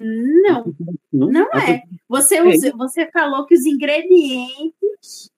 [0.00, 0.74] Não,
[1.12, 1.82] não é.
[2.08, 2.72] Você, é.
[2.72, 5.30] você falou que os ingredientes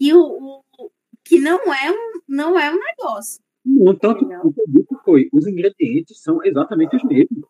[0.00, 0.90] e o, o,
[1.30, 3.40] que não é um, não é um negócio.
[3.64, 7.44] Não, tanto o que eu disse foi, os ingredientes são exatamente os mesmos.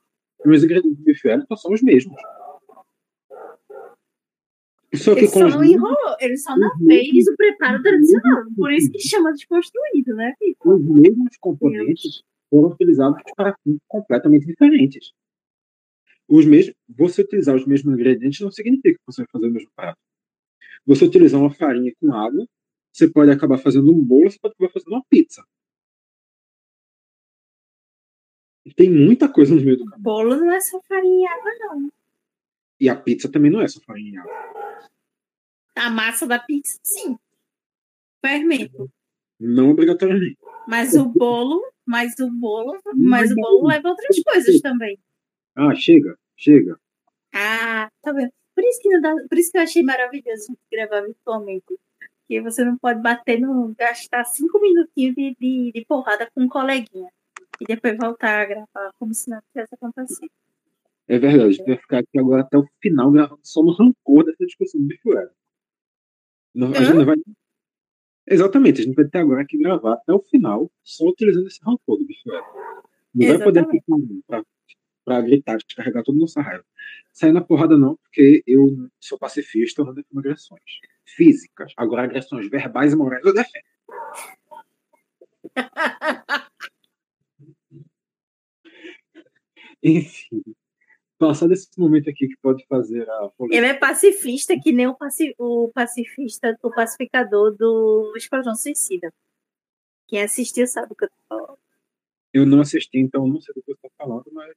[0.45, 2.21] Os ingredientes do bife Wellington são os mesmos.
[4.95, 8.45] Só que ele só não enrolou, ele só não fez o preparo tradicional.
[8.55, 10.75] Por isso que chama de construído, né, Fico?
[10.75, 15.13] Os mesmos componentes foram utilizados para fins completamente diferentes.
[16.29, 19.71] Os mesmos, você utilizar os mesmos ingredientes não significa que você vai fazer o mesmo
[19.75, 19.99] prato.
[20.85, 22.47] Você utilizar uma farinha com água,
[22.93, 25.45] você pode acabar fazendo um bolo, você pode acabar fazendo uma pizza.
[28.77, 30.03] Tem muita coisa no meio do caminho.
[30.03, 31.93] Bolo não é só farinha e água, não.
[32.79, 34.89] E a pizza também não é só farinha e água.
[35.77, 37.17] A massa da pizza, sim.
[38.25, 38.91] Fermento.
[39.39, 40.37] Não obrigatoriamente.
[40.69, 44.99] Mas o bolo, mas o bolo, mas o bolo leva outras coisas também.
[45.57, 46.79] Ah, chega, chega.
[47.35, 48.31] Ah, tá vendo?
[48.55, 51.79] Por isso que, dá, por isso que eu achei maravilhoso gravar virtualmente.
[52.31, 53.75] Porque você não pode bater no.
[53.77, 57.11] gastar cinco minutinhos de, de, de porrada com um coleguinha.
[57.61, 60.31] E depois voltar a gravar como se nada tivesse acontecido.
[61.09, 64.25] É verdade, a gente vai ficar aqui agora até o final gravando só no rancor
[64.25, 65.03] dessa discussão do Biff
[66.55, 67.17] não, a gente vai.
[68.29, 71.99] Exatamente, a gente vai ter agora que gravar até o final, só utilizando esse rancor
[71.99, 72.23] do bicho.
[73.13, 73.67] Não vai poder
[74.29, 74.45] para
[75.05, 76.65] pra gritar, descarregar toda a nossa raiva.
[77.13, 80.63] Sair na porrada não, porque eu sou pacifista, eu não defendo agressões
[81.15, 81.73] físicas.
[81.77, 83.65] Agora, agressões verbais e morais eu defendo.
[89.83, 90.43] Enfim
[91.21, 93.59] passar desse momento aqui que pode fazer a política.
[93.59, 99.13] Ele é pacifista, que nem o, paci o pacifista, o pacificador do Esquadrão Suicida.
[100.09, 101.59] Quem assistiu sabe o que eu tô falando.
[102.33, 104.57] Eu não assisti, então não sei do que você está falando, mas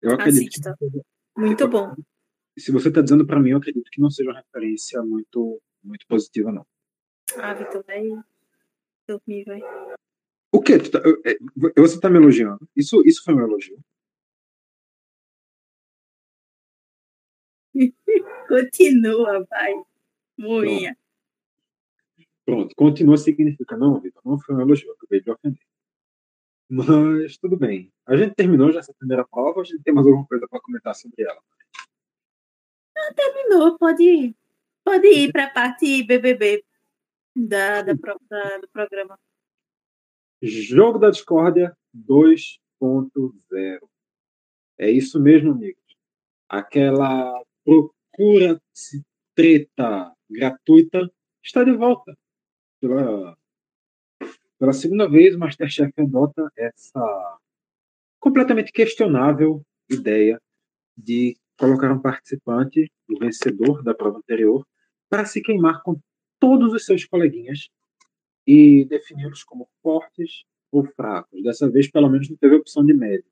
[0.00, 0.48] eu acredito.
[0.48, 0.76] Assista.
[0.78, 1.02] Que...
[1.36, 1.92] Muito bom.
[2.56, 6.06] Se você está dizendo para mim, eu acredito que não seja uma referência muito, muito
[6.06, 6.66] positiva, não.
[7.36, 8.02] Ah, Vitor, vai
[9.06, 9.60] dormir, vai.
[10.52, 10.78] O quê?
[10.78, 11.38] Tá, é,
[11.80, 12.68] você está me elogiando?
[12.74, 13.78] Isso, isso foi um elogio?
[18.48, 19.74] Continua, vai.
[20.36, 20.96] Moinha.
[22.44, 22.74] Pronto.
[22.74, 25.62] continua significa, não, Vitor, não foi um elogio, acabei de ofender.
[26.68, 27.92] Mas tudo bem.
[28.06, 30.94] A gente terminou já essa primeira prova, a gente tem mais alguma coisa para comentar
[30.94, 31.40] sobre ela?
[32.96, 34.39] Não, terminou, pode ir.
[34.84, 36.64] Pode ir para a parte BBB
[37.36, 39.18] da, da, da, do programa.
[40.42, 43.78] Jogo da Discórdia 2.0.
[44.78, 45.82] É isso mesmo, amigos.
[46.48, 48.60] Aquela procura
[49.34, 51.10] treta gratuita
[51.42, 52.16] está de volta.
[52.80, 53.36] Pela,
[54.58, 57.38] pela segunda vez, o Masterchef adota essa
[58.18, 60.40] completamente questionável ideia
[60.96, 64.66] de colocar um participante, o vencedor da prova anterior,
[65.10, 66.00] para se queimar com
[66.38, 67.68] todos os seus coleguinhas
[68.46, 71.42] e defini-los como fortes ou fracos.
[71.42, 73.30] Dessa vez, pelo menos, não teve opção de médio.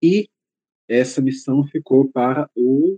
[0.00, 0.28] E
[0.86, 2.96] essa missão ficou para o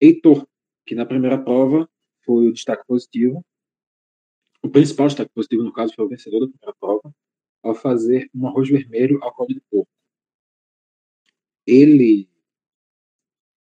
[0.00, 0.46] Heitor,
[0.86, 1.90] que na primeira prova
[2.24, 3.44] foi o destaque positivo.
[4.62, 7.12] O principal destaque positivo, no caso, foi o vencedor da primeira prova,
[7.60, 9.97] ao fazer um arroz vermelho ao caldo de porco.
[11.70, 12.26] Ele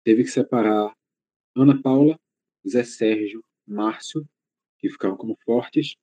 [0.05, 0.97] teve que separar
[1.57, 2.17] Ana Paula,
[2.65, 4.25] Zé Sérgio, Márcio,
[4.79, 5.97] que ficavam como fortes,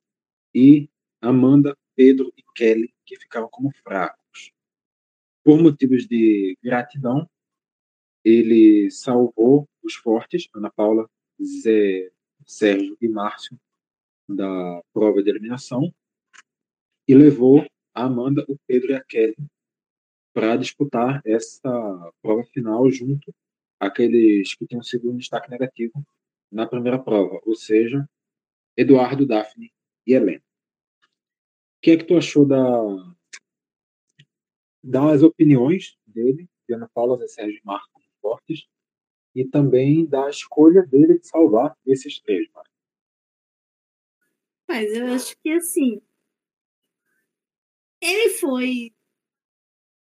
[0.54, 0.90] e
[1.22, 4.52] Amanda, Pedro e Kelly, que ficavam como fracos.
[5.46, 7.26] Por motivos de gratidão,
[8.22, 11.10] ele salvou os fortes, Ana Paula,
[11.42, 12.12] Zé,
[12.46, 13.58] Sérgio e Márcio,
[14.28, 15.96] da prova de eliminação,
[17.08, 19.38] e levou a Amanda, o Pedro e a Kelly
[20.38, 23.34] para disputar essa prova final junto
[23.80, 26.06] àqueles que tinham sido um destaque negativo
[26.52, 28.08] na primeira prova, ou seja,
[28.78, 29.74] Eduardo, Daphne
[30.06, 30.44] e Helena.
[31.02, 32.60] O que é que tu achou da,
[34.84, 38.68] dar as opiniões dele, de Ana Paula Zé Sérgio Marcos Fortes,
[39.34, 42.48] e também da escolha dele de salvar esses três.
[42.54, 42.74] Marcos.
[44.68, 46.00] Mas eu acho que assim,
[48.00, 48.94] ele foi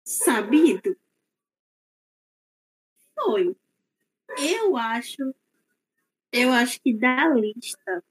[0.07, 0.97] sabido?
[3.15, 3.57] Foi.
[4.39, 5.35] Eu acho,
[6.33, 8.05] eu acho que da lista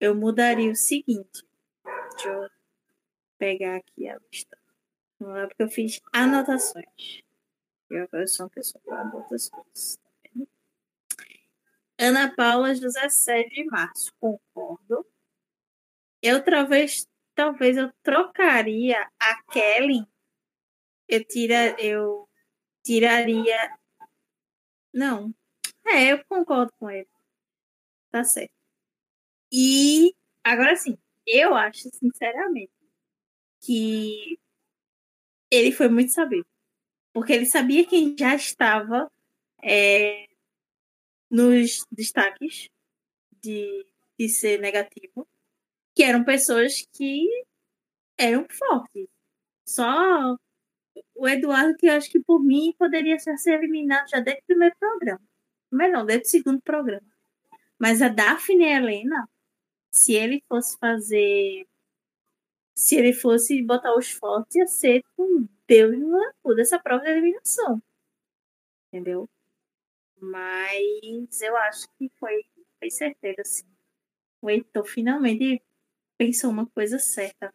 [0.00, 1.44] eu mudaria o seguinte.
[2.12, 2.50] Deixa eu
[3.38, 4.58] pegar aqui a lista.
[5.18, 7.22] Vamos lá, porque eu fiz anotações.
[7.90, 9.96] E agora sou uma pessoa para outras coisas.
[9.96, 10.10] Tá
[11.98, 15.04] Ana Paula José Sérgio de Março, concordo.
[16.22, 20.09] Eu talvez, talvez eu trocaria a Kelly.
[21.10, 22.28] Eu tira, eu
[22.84, 23.76] tiraria.
[24.94, 25.34] Não.
[25.84, 27.08] É, eu concordo com ele.
[28.12, 28.52] Tá certo.
[29.52, 30.96] E agora sim,
[31.26, 32.72] eu acho sinceramente
[33.60, 34.38] que
[35.50, 36.46] ele foi muito sabido.
[37.12, 39.10] Porque ele sabia quem já estava
[39.64, 40.28] é,
[41.28, 42.68] nos destaques
[43.42, 43.84] de,
[44.18, 45.28] de ser negativo,
[45.94, 47.26] que eram pessoas que
[48.16, 49.08] eram fortes.
[49.66, 50.36] Só
[51.20, 54.74] o Eduardo, que eu acho que por mim poderia ser eliminado já desde o primeiro
[54.78, 55.20] programa.
[55.70, 57.06] Melhor, desde o segundo programa.
[57.78, 59.28] Mas a Daphne e a Helena,
[59.92, 61.68] se ele fosse fazer.
[62.74, 67.82] Se ele fosse botar os fortes, ia ser com Deus no dessa prova de eliminação.
[68.88, 69.28] Entendeu?
[70.18, 72.46] Mas eu acho que foi,
[72.78, 73.66] foi certeiro, assim.
[74.40, 75.62] O Heitor finalmente
[76.16, 77.52] pensou uma coisa certa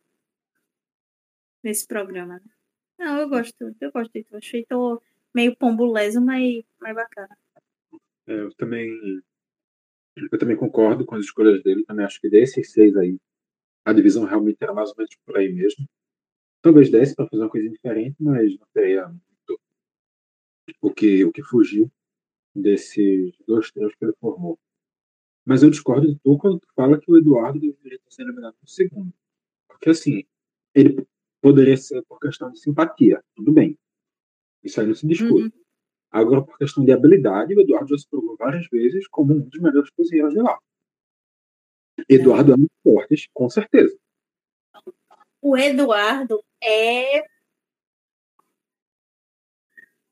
[1.63, 2.35] nesse programa.
[2.35, 2.54] Né?
[2.97, 4.37] Não, eu gosto, eu gosto do Heitor.
[4.37, 5.01] Achei Heitor
[5.33, 7.37] meio pombuleso, mas, mas bacana.
[8.27, 8.89] É, eu também
[10.31, 11.83] eu também concordo com as escolhas dele.
[11.85, 13.17] Também acho que desses seis aí,
[13.83, 15.87] a divisão realmente era mais ou menos por aí mesmo.
[16.61, 19.61] Talvez desse para fazer uma coisa diferente, mas não teria muito
[20.81, 21.91] o que, o que fugir
[22.55, 24.57] desses dois trios que ele formou.
[25.45, 28.55] Mas eu discordo de tu quando tu fala que o Eduardo deveria ter sido eliminado
[28.59, 29.13] no segundo.
[29.67, 30.23] Porque, assim,
[30.73, 31.05] ele
[31.45, 33.77] poderia ser por questão de simpatia, tudo bem.
[34.63, 35.43] Isso aí não se discute.
[35.43, 35.63] Uhum.
[36.09, 39.61] Agora, por questão de habilidade, o Eduardo já se provou várias vezes como um dos
[39.61, 40.57] melhores cozinheiros de lá.
[42.09, 43.95] Eduardo é muito forte, com certeza.
[45.39, 47.23] O Eduardo é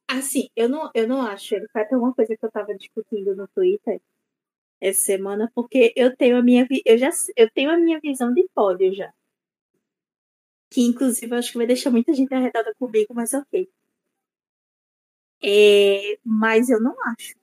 [0.07, 1.55] Assim, eu não, eu não acho.
[1.55, 3.99] Ele foi até uma coisa que eu tava discutindo no Twitter
[4.79, 8.47] essa semana, porque eu tenho a minha eu já eu tenho a minha visão de
[8.53, 9.11] pódio já.
[10.73, 13.69] Que inclusive acho que vai deixar muita gente arretada comigo, mas ok.
[15.43, 17.35] É, mas eu não acho.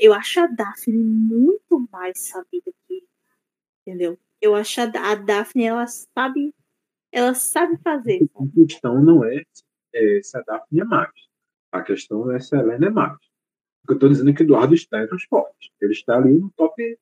[0.00, 3.04] Eu acho a Daphne muito mais sabida que
[3.86, 4.18] entendeu?
[4.40, 6.52] Eu acho a, a Daphne ela sabe
[7.12, 8.28] ela sabe fazer.
[8.34, 9.44] A questão não é,
[9.94, 11.12] é se a Daphne é mais.
[11.70, 13.18] A questão é se a Helena é mais.
[13.84, 15.70] O que eu estou dizendo é que o Eduardo está entre os fortes.
[15.80, 16.98] Ele está ali no top,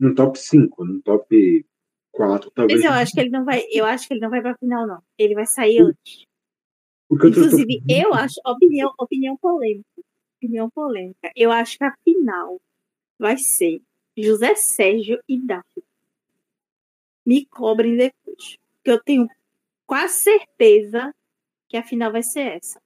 [0.00, 1.66] no top 5, no top
[2.14, 2.80] 4, talvez.
[2.80, 4.58] Mas eu acho que ele não vai, eu acho que ele não vai para a
[4.58, 5.02] final, não.
[5.18, 6.26] Ele vai sair antes.
[7.10, 7.94] Inclusive, tô...
[7.94, 10.02] eu acho, opinião, opinião polêmica.
[10.36, 11.30] Opinião polêmica.
[11.34, 12.60] Eu acho que a final
[13.18, 13.82] vai ser
[14.16, 15.84] José Sérgio e Daphne.
[17.26, 18.56] Me cobrem depois.
[18.82, 19.28] Que eu tenho
[19.86, 21.14] quase certeza
[21.68, 22.80] que a final vai ser essa.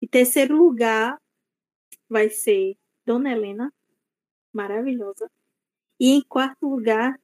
[0.00, 1.18] Em terceiro lugar
[2.08, 3.72] vai ser Dona Helena,
[4.52, 5.30] maravilhosa.
[5.98, 7.18] E em quarto lugar,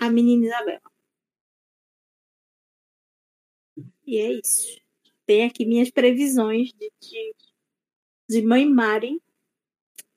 [0.00, 0.80] a menina Isabela.
[4.06, 4.80] E é isso.
[5.26, 7.34] Tem aqui minhas previsões de, de,
[8.28, 9.20] de mãe Mari,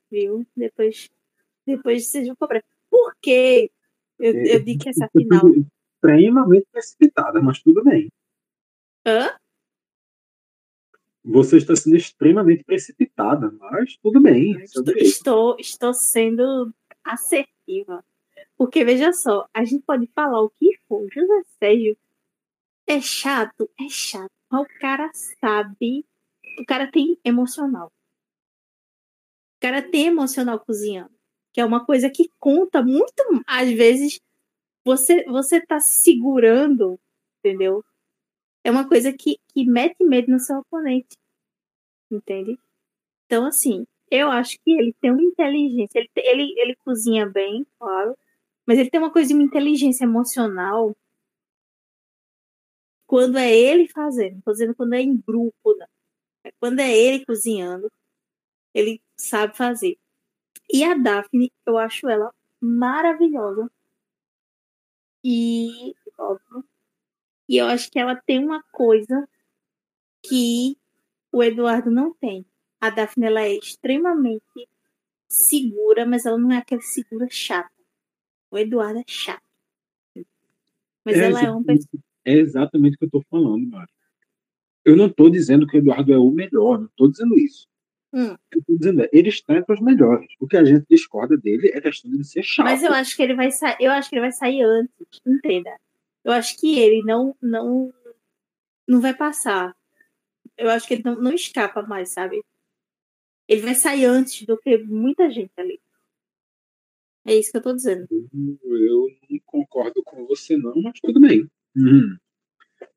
[0.09, 0.45] viu?
[0.55, 1.09] Depois,
[1.65, 2.63] depois vocês vão cobrar.
[2.89, 3.69] Por quê?
[4.17, 5.41] Eu, eu digo que essa final.
[6.01, 8.11] Extremamente precipitada, mas tudo bem.
[9.05, 9.37] Hã?
[11.23, 14.59] Você está sendo extremamente precipitada, mas tudo bem.
[14.59, 18.03] É estou, estou, estou sendo assertiva.
[18.61, 21.07] Porque, veja só, a gente pode falar o que for.
[21.11, 21.97] José Sérgio
[22.85, 24.29] é chato, é chato.
[24.51, 26.05] Mas o cara sabe.
[26.59, 27.87] O cara tem emocional.
[27.87, 31.09] O cara tem emocional cozinhando.
[31.51, 33.23] Que é uma coisa que conta muito.
[33.47, 34.19] Às vezes,
[34.85, 36.99] você, você tá se segurando,
[37.39, 37.83] entendeu?
[38.63, 41.17] é uma coisa que, que mete medo no seu oponente.
[42.11, 42.59] Entende?
[43.25, 45.97] Então, assim, eu acho que ele tem uma inteligência.
[45.97, 48.15] Ele, ele, ele cozinha bem, claro.
[48.71, 50.95] Mas ele tem uma coisa de uma inteligência emocional.
[53.05, 55.87] Quando é ele fazendo, fazendo quando é em grupo, não.
[56.41, 57.91] É quando é ele cozinhando,
[58.73, 59.99] ele sabe fazer.
[60.71, 63.69] E a Daphne, eu acho ela maravilhosa.
[65.21, 66.63] E, óbvio,
[67.49, 69.27] e eu acho que ela tem uma coisa
[70.23, 70.77] que
[71.29, 72.45] o Eduardo não tem.
[72.79, 74.69] A Daphne ela é extremamente
[75.27, 77.80] segura, mas ela não é aquele segura chata.
[78.51, 79.41] O Eduardo é chato.
[81.05, 81.63] Mas é ela é um
[82.25, 83.91] É exatamente o que eu estou falando, Mário.
[84.83, 87.67] Eu não estou dizendo que o Eduardo é o melhor, não estou dizendo isso.
[88.13, 88.33] Hum.
[88.33, 90.27] O que eu estou dizendo é, ele está entre os melhores.
[90.39, 92.65] O que a gente discorda dele é questão de ele ser chato.
[92.65, 94.93] Mas eu acho que ele vai sair, eu acho que ele vai sair antes,
[95.25, 95.71] entenda.
[96.23, 97.93] Eu acho que ele não não
[98.87, 99.73] não vai passar.
[100.57, 102.43] eu acho que ele não, não escapa mais, sabe?
[103.47, 105.79] Ele vai sair antes do que muita gente ali.
[107.25, 108.07] É isso que eu tô dizendo.
[108.11, 111.47] Eu não concordo com você, não, mas tudo bem.
[111.75, 112.17] Uhum.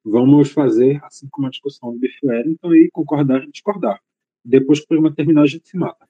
[0.03, 4.01] Vamos fazer assim como a discussão do Biff então aí concordar e discordar.
[4.45, 6.09] Depois que o programa terminar, a gente se mata.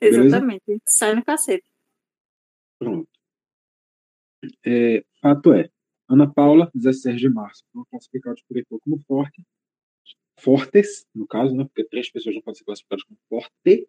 [0.00, 0.62] Exatamente.
[0.66, 0.82] Beleza?
[0.86, 1.64] Sai no cacete.
[2.78, 3.08] Pronto.
[4.64, 5.70] É, fato é,
[6.08, 9.42] Ana Paula, 16 de março, foi classificada por Heitor como forte,
[10.38, 13.88] fortes, no caso, né, porque três pessoas não podem ser classificadas como forte,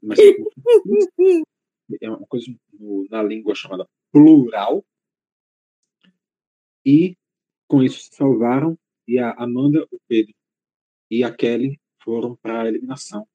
[0.00, 0.18] mas
[2.00, 4.84] é uma coisa no, na língua chamada plural,
[6.84, 7.16] e
[7.68, 10.34] com isso se salvaram, e a Amanda, o Pedro
[11.10, 13.26] e a Kelly foram para a eliminação.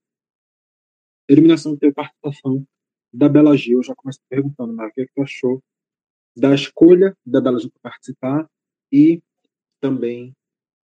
[1.27, 2.65] Eliminação teve participação
[3.13, 5.61] da Bela Gil, eu já começo perguntando, Mara, o que, é que tu achou
[6.35, 8.49] da escolha da Bela Gil para participar
[8.91, 9.21] e
[9.79, 10.33] também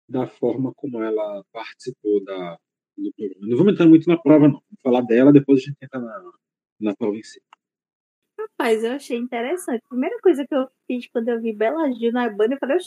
[0.07, 2.57] da forma como ela participou da,
[2.97, 3.47] do programa.
[3.47, 4.61] Não vamos entrar muito na prova, não.
[4.61, 6.31] Vamos falar dela, depois a gente entra na,
[6.79, 7.41] na prova em si.
[8.37, 9.83] Rapaz, eu achei interessante.
[9.85, 12.77] A primeira coisa que eu fiz quando eu vi Bela Gil na banda, eu falei,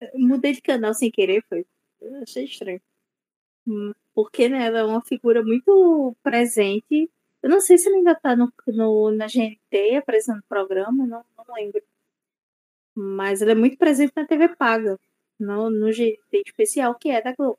[0.00, 1.66] eu mudei de canal sem querer, foi.
[2.00, 2.80] Eu achei estranho.
[3.66, 7.10] Hum, porque né, ela é uma figura muito presente
[7.44, 11.54] eu não sei se ele ainda está no, no, na GNT apresentando programa, não, não
[11.54, 11.82] lembro.
[12.94, 14.98] Mas ele é muito presente na TV paga,
[15.38, 17.58] no, no GNT especial que é da Globo.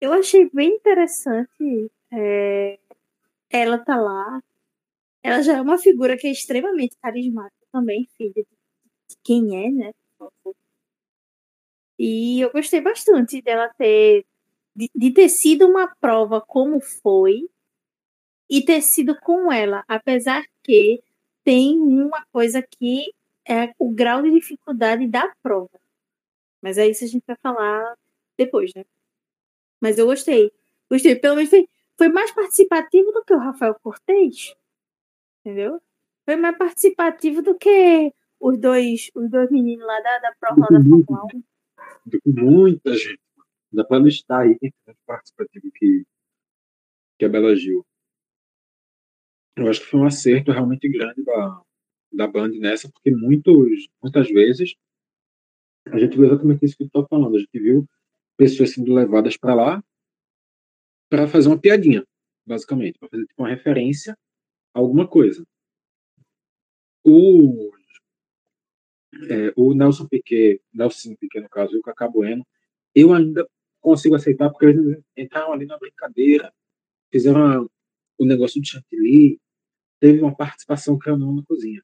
[0.00, 2.78] Eu achei bem interessante é,
[3.50, 4.42] ela tá lá.
[5.22, 9.92] Ela já é uma figura que é extremamente carismática também, filha de quem é, né?
[11.98, 14.24] E eu gostei bastante dela ter
[14.74, 17.48] de, de ter sido uma prova como foi,
[18.52, 21.02] e ter sido com ela, apesar que
[21.42, 23.12] tem uma coisa que
[23.48, 25.80] é o grau de dificuldade da prova.
[26.62, 27.94] Mas é isso a gente vai falar
[28.38, 28.84] depois, né?
[29.80, 30.52] Mas eu gostei.
[30.90, 31.16] Gostei.
[31.16, 31.66] Pelo menos foi,
[31.96, 34.54] foi mais participativo do que o Rafael Cortez.
[35.44, 35.80] Entendeu?
[36.24, 40.80] Foi mais participativo do que os dois, os dois meninos lá da, da prova da
[40.80, 41.42] Fórmula 1.
[42.26, 43.20] Muita gente.
[43.72, 46.04] Dá pra listar aí quem é participativo que,
[47.18, 47.84] que a Bela Gil.
[49.56, 51.62] Eu acho que foi um acerto realmente grande da,
[52.12, 54.74] da Band nessa, porque muitos, muitas vezes
[55.86, 57.36] a gente viu exatamente isso que tu está falando.
[57.36, 57.86] A gente viu
[58.36, 59.84] pessoas sendo levadas para lá
[61.10, 62.06] para fazer uma piadinha,
[62.46, 64.16] basicamente, para fazer tipo, uma referência
[64.72, 65.44] alguma coisa.
[67.04, 67.72] O,
[69.28, 72.46] é, o Nelson Piquet, Nelson Piquet no caso, e o Cacá Bueno,
[72.94, 73.46] eu ainda
[73.80, 76.52] consigo aceitar porque eles entraram ali na brincadeira,
[77.10, 77.68] fizeram
[78.18, 79.40] o negócio de chantilly,
[80.00, 81.82] teve uma participação que eu não na cozinha.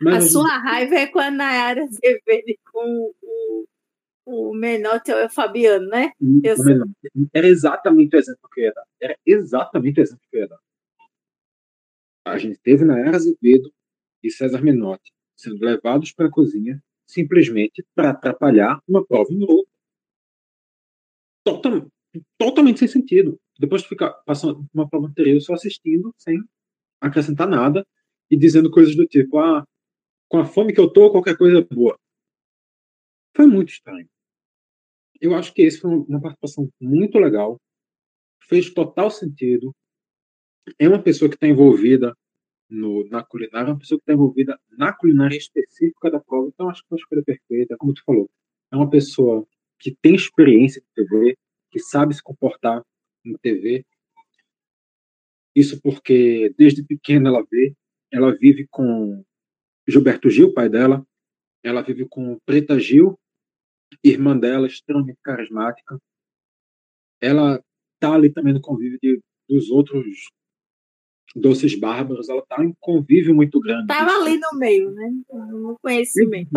[0.00, 3.66] Mas a sua raiva é quando a Nayara se vê com o,
[4.26, 6.12] o Menotti ou o Fabiano, né?
[7.32, 8.84] Era exatamente o exemplo que eu ia dar.
[9.00, 10.58] Era exatamente o exemplo que eu ia dar.
[12.26, 13.72] A gente teve Nayara Azevedo
[14.20, 19.70] e César Menotti sendo levados para a cozinha simplesmente para atrapalhar uma prova em outra.
[21.44, 21.92] Totalmente,
[22.36, 23.38] totalmente sem sentido.
[23.60, 26.42] Depois de ficar passando uma prova anterior só assistindo sem
[27.00, 27.86] acrescentar nada
[28.28, 29.64] e dizendo coisas do tipo, ah,
[30.28, 31.96] com a fome que eu tô, qualquer coisa é boa.
[33.36, 34.08] Foi muito estranho.
[35.20, 37.60] Eu acho que esse foi uma participação muito legal,
[38.48, 39.72] fez total sentido.
[40.78, 42.16] É uma pessoa que está envolvida
[42.68, 46.82] no, na culinária, uma pessoa que está envolvida na culinária específica da prova, então acho
[46.82, 48.28] que foi uma escolha perfeita, como tu falou.
[48.72, 49.46] É uma pessoa
[49.78, 51.36] que tem experiência de TV,
[51.70, 52.82] que sabe se comportar
[53.24, 53.84] em TV,
[55.56, 57.74] isso porque desde pequena ela vê,
[58.12, 59.24] ela vive com
[59.88, 61.02] Gilberto Gil, pai dela,
[61.62, 63.18] ela vive com Preta Gil,
[64.04, 65.98] irmã dela, extremamente carismática.
[67.22, 67.64] Ela
[67.98, 70.28] tá ali também no convívio de, dos outros
[71.36, 73.86] doces bárbaros, ela tá em convívio muito grande.
[73.86, 75.12] Tava ali no meio, né?
[75.30, 76.50] No conhecimento.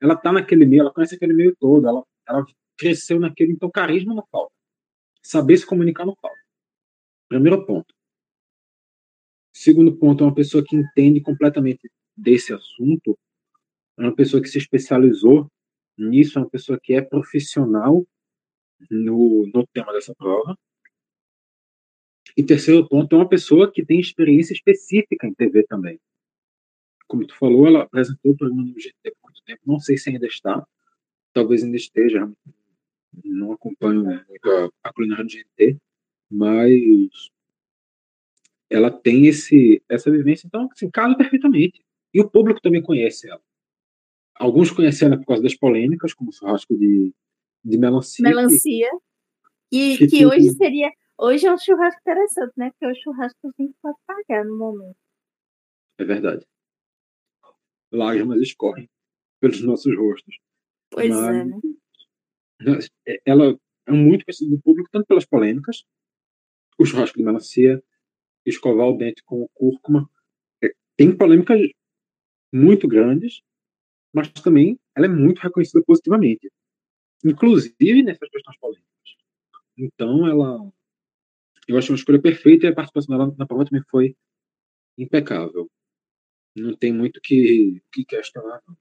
[0.00, 2.44] Ela tá naquele meio, ela conhece aquele meio todo, ela, ela
[2.76, 4.52] cresceu naquele, então carisma não falta.
[5.22, 6.38] Saber se comunicar não falta.
[7.28, 7.94] Primeiro ponto.
[9.52, 13.16] Segundo ponto, é uma pessoa que entende completamente desse assunto,
[13.98, 15.46] é uma pessoa que se especializou
[15.96, 18.04] nisso, é uma pessoa que é profissional
[18.90, 20.56] no, no tema dessa prova.
[22.36, 26.00] E terceiro ponto, é uma pessoa que tem experiência específica em TV também.
[27.06, 30.10] Como tu falou, ela apresentou o programa no GT por muito tempo, não sei se
[30.10, 30.66] ainda está,
[31.32, 32.30] talvez ainda esteja,
[33.24, 35.76] não acompanho muito a, a culinária do GT,
[36.30, 37.30] mas
[38.68, 41.84] ela tem esse, essa vivência, então, assim, casa perfeitamente.
[42.12, 43.40] E o público também conhece ela.
[44.34, 47.12] Alguns conhecem ela por causa das polêmicas, como o churrasco de,
[47.64, 48.22] de melancia.
[48.22, 48.88] Melancia.
[49.70, 50.90] E Que que, hoje seria.
[51.18, 52.70] Hoje é um churrasco interessante, né?
[52.70, 54.96] Porque o churrasco a gente pode pagar no momento.
[55.98, 56.44] É verdade.
[57.92, 58.88] Lágrimas escorrem
[59.40, 60.36] pelos nossos rostos.
[60.90, 61.60] Pois Mas- é, né?
[62.66, 63.56] Mas, é, Ela
[63.86, 65.84] é muito conhecida do público, tanto pelas polêmicas,
[66.78, 67.82] o churrasco de melancia,
[68.44, 70.08] escovar o dente com cúrcuma.
[70.62, 71.60] É, Tem polêmicas
[72.52, 73.42] muito grandes,
[74.12, 76.50] mas também ela é muito reconhecida positivamente.
[77.24, 78.84] Inclusive nessas questões polêmicas.
[79.76, 80.72] Então, ela.
[81.66, 84.16] Eu acho uma escolha perfeita e a participação dela na prova também foi
[84.98, 85.70] impecável.
[86.56, 88.62] Não tem muito que, que questionar.
[88.66, 88.76] não.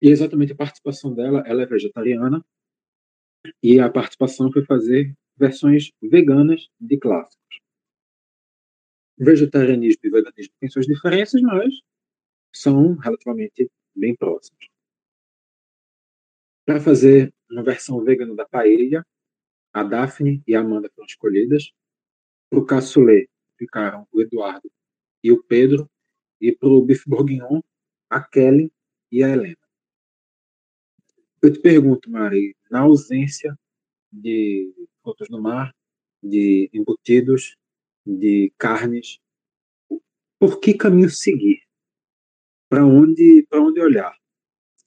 [0.00, 2.44] E exatamente a participação dela, ela é vegetariana
[3.62, 7.60] e a participação foi fazer versões veganas de clássicos.
[9.18, 11.72] Vegetarianismo e veganismo têm suas diferenças, mas
[12.54, 14.68] são relativamente bem próximos.
[16.66, 19.06] Para fazer uma versão vegana da paella,
[19.76, 21.70] a Daphne e a Amanda foram escolhidas.
[22.48, 24.72] Para o cassoulet ficaram o Eduardo
[25.22, 25.86] e o Pedro.
[26.40, 27.60] E para o bife bourguignon,
[28.08, 28.72] a Kelly
[29.12, 29.58] e a Helena.
[31.42, 33.54] Eu te pergunto, Mari, na ausência
[34.10, 34.72] de
[35.02, 35.74] frutos do mar,
[36.22, 37.58] de embutidos,
[38.06, 39.18] de carnes,
[40.38, 41.60] por que caminho seguir?
[42.70, 44.16] Para onde, onde olhar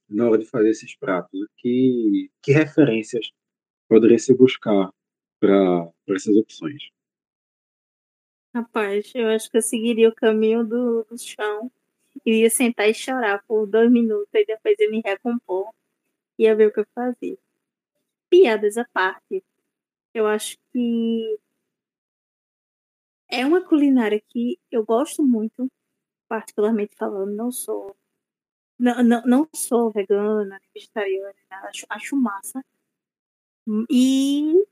[0.09, 1.47] na hora de fazer esses pratos?
[1.57, 3.31] Que, que referências
[3.89, 4.93] poderia se buscar
[5.39, 6.91] para essas opções?
[8.53, 11.71] Rapaz, eu acho que eu seguiria o caminho do, do chão.
[12.25, 15.73] Iria sentar e chorar por dois minutos e depois eu me recompor.
[16.37, 17.37] Ia ver o que eu fazia.
[18.29, 19.43] Piadas à parte.
[20.13, 21.39] Eu acho que
[23.29, 25.71] é uma culinária que eu gosto muito,
[26.27, 27.95] particularmente falando, não sou.
[28.77, 31.33] Não, não, não sou vegana, vegetariana,
[31.63, 32.63] acho, acho massa.
[33.89, 34.65] E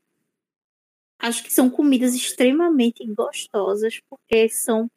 [1.19, 4.89] acho que são comidas extremamente gostosas porque são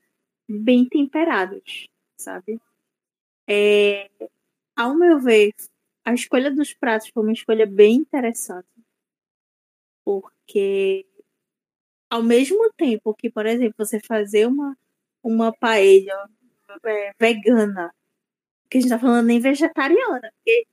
[0.49, 1.87] bem temperadas,
[2.17, 2.61] sabe?
[3.49, 4.09] É,
[4.77, 5.53] ao meu ver,
[6.05, 8.69] a escolha dos pratos foi uma escolha bem interessante.
[10.05, 11.07] Porque
[12.11, 14.77] ao mesmo tempo que, por exemplo, você fazer uma,
[15.23, 16.29] uma paella
[16.85, 17.95] é, vegana,
[18.71, 20.67] que a gente tá falando nem vegetariana, porque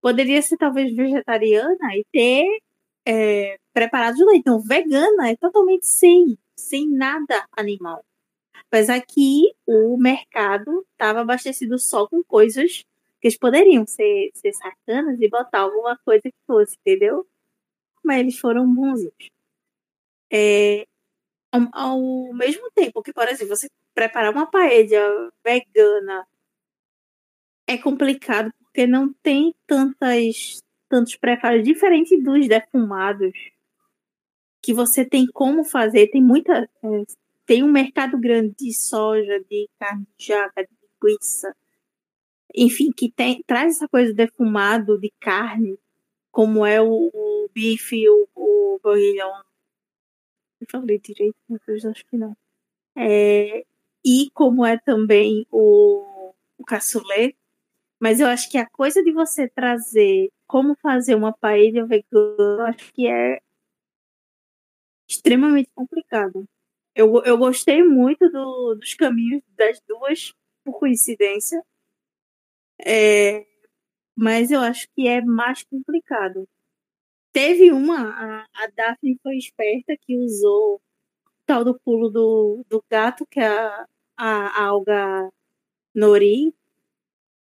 [0.00, 2.60] poderia ser talvez vegetariana e ter
[3.06, 4.40] é, preparado de leite.
[4.40, 8.04] Então, vegana é totalmente sem, sem nada animal.
[8.68, 12.84] Apesar que o mercado estava abastecido só com coisas
[13.20, 17.26] que eles poderiam ser, ser sacanas e botar alguma coisa que fosse, entendeu?
[18.04, 19.30] Mas eles foram bonzinhos.
[20.32, 20.86] É,
[21.52, 26.26] ao, ao mesmo tempo que, por exemplo, você preparar uma paella vegana
[27.66, 30.62] é complicado porque não tem tantas
[30.94, 33.32] tantos preparos diferentes dos defumados
[34.62, 36.06] que você tem como fazer.
[36.06, 36.52] Tem muita.
[36.52, 37.02] É,
[37.44, 40.70] tem um mercado grande de soja, de carne de jaca, de
[41.02, 41.54] linguiça.
[42.54, 45.76] Enfim, que tem, traz essa coisa defumado de carne,
[46.30, 49.42] como é o, o bife, o, o bourguignon.
[50.60, 52.36] Eu falei direito, mas acho que não.
[52.96, 53.66] É,
[54.04, 56.64] e como é também o, o.
[58.04, 62.60] Mas eu acho que a coisa de você trazer como fazer uma paella vegana, eu
[62.66, 63.40] acho que é
[65.08, 66.44] extremamente complicado.
[66.94, 71.64] Eu, eu gostei muito do, dos caminhos das duas, por coincidência.
[72.78, 73.46] É,
[74.14, 76.46] mas eu acho que é mais complicado.
[77.32, 80.80] Teve uma, a, a Daphne foi esperta que usou o
[81.46, 83.86] tal do pulo do, do gato, que é a,
[84.18, 85.30] a alga
[85.94, 86.52] nori,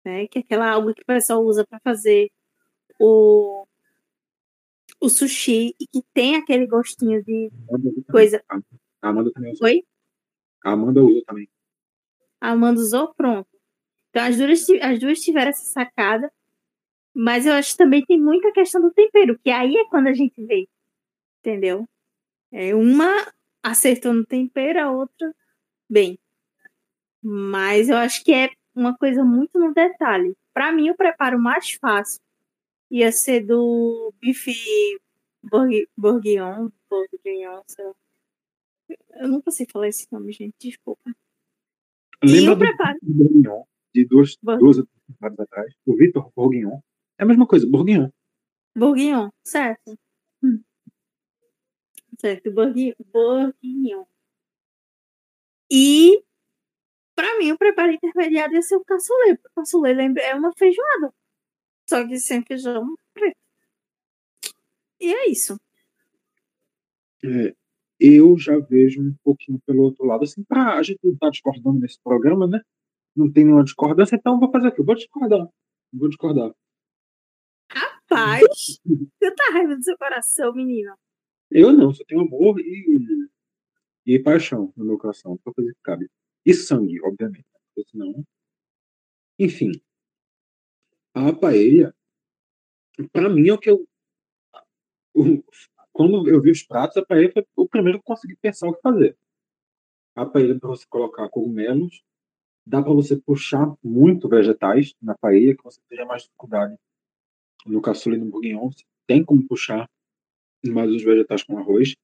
[0.06, 0.28] né?
[0.28, 2.30] Que é aquela alga que o pessoal usa para fazer
[3.00, 3.66] o,
[5.02, 7.52] o sushi e que tem aquele gostinho de
[8.10, 8.44] coisa.
[9.02, 9.68] A Amanda também usou.
[9.68, 9.84] Oi?
[10.64, 11.50] A Amanda usou também.
[12.40, 13.50] A Amanda usou, pronto.
[14.10, 16.32] Então as duas, as duas tiveram essa sacada.
[17.14, 20.14] Mas eu acho que também tem muita questão do tempero, que aí é quando a
[20.14, 20.68] gente vê.
[21.40, 21.88] Entendeu?
[22.52, 23.34] É uma
[23.64, 25.34] acertou no tempero, a outra
[25.90, 26.20] bem.
[27.22, 30.36] Mas eu acho que é uma coisa muito no detalhe.
[30.54, 32.20] Para mim, o preparo mais fácil
[32.92, 34.54] ia ser do bife
[35.98, 37.94] bourguignon, bourguignon, sei lá.
[39.22, 41.12] Eu nunca sei falar esse nome, gente, desculpa.
[42.24, 43.00] Lembra o do preparo?
[43.02, 43.64] Bourguignon,
[43.94, 45.74] de duas, Bour- duas temporadas atrás?
[45.86, 46.80] O Vitor Bourguignon.
[47.18, 48.10] É a mesma coisa, Bourguignon.
[48.76, 49.98] Bourguignon, certo.
[50.44, 50.62] Hum.
[52.20, 54.06] Certo, bourgui- bourguignon.
[55.72, 56.24] E,
[57.38, 59.40] mim, o preparo intermediário ia ser o cassoulet.
[59.56, 59.86] O
[60.20, 61.14] é uma feijoada.
[61.88, 63.38] Só que sem feijão preto.
[65.00, 65.56] E é isso.
[67.24, 67.56] É,
[68.00, 71.32] eu já vejo um pouquinho pelo outro lado, assim, pra a gente não estar tá
[71.32, 72.62] discordando nesse programa, né?
[73.16, 74.82] Não tem nenhuma discordância, então vou fazer aqui.
[74.82, 75.48] Eu vou discordar.
[75.94, 76.54] Vou discordar.
[77.72, 80.98] Rapaz, você tá raiva do seu coração, menina.
[81.50, 83.30] Eu não, só tenho amor e,
[84.06, 86.10] e paixão no meu coração, pra coisa que cabe.
[86.46, 87.46] E sangue, obviamente.
[87.76, 87.84] Né?
[87.90, 88.26] Senão.
[89.40, 89.72] Enfim.
[91.14, 91.96] A paella,
[93.12, 93.88] pra mim, é o que eu.
[95.94, 98.76] Quando eu vi os pratos, a paella foi o primeiro que eu consegui pensar o
[98.76, 99.18] que fazer.
[100.16, 102.04] A paella, para você colocar cogumelos,
[102.66, 106.76] dá para você puxar muito vegetais na paella, que você teria mais dificuldade.
[107.66, 109.90] No cassoulet no bourguignon, você tem como puxar
[110.66, 111.96] mais os vegetais com arroz.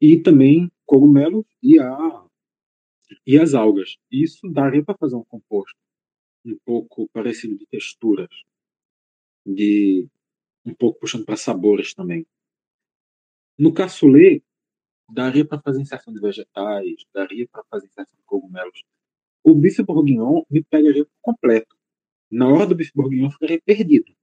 [0.00, 2.24] E também cogumelos e, a,
[3.26, 3.96] e as algas.
[4.10, 5.78] Isso daria para fazer um composto
[6.44, 8.30] um pouco parecido de texturas,
[9.44, 10.08] de
[10.64, 12.26] um pouco puxando para sabores também.
[13.58, 14.42] No cassoulet,
[15.10, 18.82] daria para fazer inserção de vegetais, daria para fazer inserção de cogumelos.
[19.44, 21.76] O bife bourguignon me pegaria completo.
[22.30, 24.14] Na hora do bife bourguignon, eu ficaria perdido.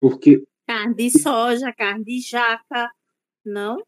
[0.00, 0.44] Porque.
[0.66, 2.90] Carne de soja, carne de jaca,
[3.44, 3.82] não?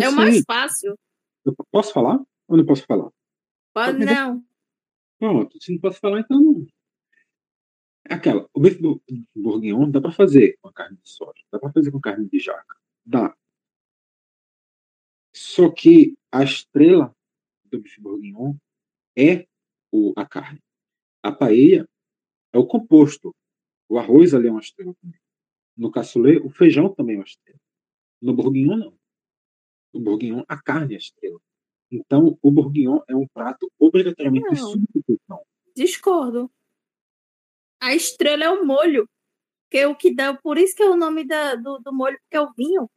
[0.00, 0.98] É o mais fácil.
[1.44, 3.10] Eu posso falar ou não posso falar?
[3.72, 4.44] Pode não.
[5.18, 6.66] Pronto, se não posso falar, então não.
[8.08, 8.80] É aquela, o bife
[9.34, 12.76] bourguignon dá para fazer com carne de soja, dá para fazer com carne de jaca,
[13.06, 13.34] dá.
[15.32, 17.14] Só que a estrela
[17.64, 18.54] do bife bourguignon
[19.16, 19.46] é
[19.92, 20.60] o, a carne.
[21.22, 21.88] A paella
[22.52, 23.34] é o composto.
[23.88, 25.20] O arroz ali é uma estrela também.
[25.76, 27.60] No cassoulet, o feijão também é uma estrela.
[28.20, 29.01] No bourguignon, não.
[29.92, 31.38] No bourguignon, a carne é a estrela.
[31.90, 35.42] Então, o bourguignon é um prato obrigatoriamente de substituição.
[35.76, 36.50] Discordo.
[37.80, 39.06] A estrela é o molho.
[39.70, 42.18] Que é o que dá, por isso que é o nome da, do, do molho,
[42.30, 42.88] que é o vinho.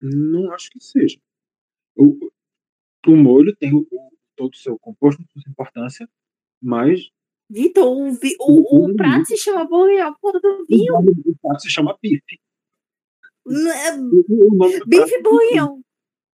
[0.00, 1.18] Não acho que seja.
[1.96, 2.30] O,
[3.06, 3.86] o molho tem o,
[4.36, 6.08] todo o seu composto, sua importância,
[6.62, 7.10] mas.
[7.48, 10.94] Vitor, o, o, o, o prato se chama bourguignon por do vinho.
[10.96, 12.40] O prato se chama bife.
[13.48, 13.96] É
[14.86, 15.80] bife bourguignon.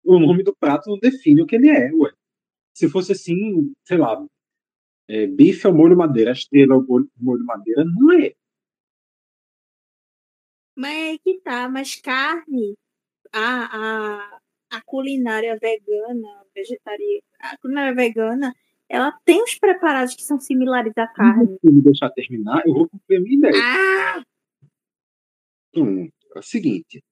[0.04, 2.12] O nome do prato não define o que ele é, ué.
[2.74, 4.24] Se fosse assim, sei lá,
[5.08, 8.34] é, bife ao molho madeira, estrela ao molho, molho madeira, não é.
[10.76, 12.76] Mas é que tá, mas carne,
[13.32, 14.40] a, a,
[14.70, 18.54] a culinária vegana, vegetariana, a culinária vegana,
[18.88, 21.56] ela tem os preparados que são similares à carne.
[21.60, 23.54] Se me deixar terminar, eu vou cumprir a minha ideia.
[23.56, 24.22] Ah!
[25.74, 26.08] Hum,
[26.38, 27.02] é seguinte.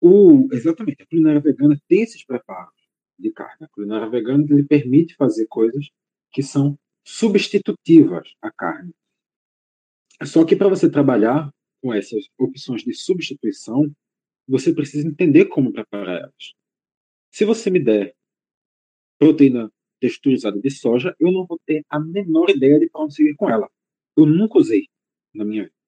[0.00, 2.74] O, exatamente, a culinária vegana tem esses preparos
[3.18, 3.66] de carne.
[3.66, 5.90] A culinária vegana lhe permite fazer coisas
[6.32, 8.92] que são substitutivas à carne.
[10.24, 11.50] Só que para você trabalhar
[11.82, 13.90] com essas opções de substituição,
[14.46, 16.54] você precisa entender como preparar elas.
[17.30, 18.14] Se você me der
[19.18, 19.70] proteína
[20.00, 23.48] texturizada de soja, eu não vou ter a menor ideia de para onde seguir com
[23.48, 23.70] ela.
[24.16, 24.88] Eu nunca usei
[25.34, 25.79] na minha vida.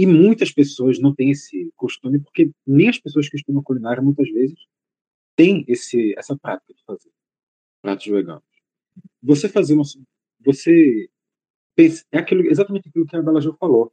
[0.00, 4.30] E muitas pessoas não têm esse costume, porque nem as pessoas que estudam culinária muitas
[4.30, 4.58] vezes
[5.36, 7.10] têm esse, essa prática de fazer
[7.82, 8.42] pratos veganos.
[9.22, 9.84] Você fazer uma.
[10.42, 11.10] Você
[11.76, 13.92] pensa, é aquilo, exatamente aquilo que a Bela Jo falou.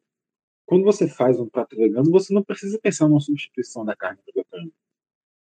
[0.65, 4.71] Quando você faz um prato vegano, você não precisa pensar numa substituição da carne vegetariana.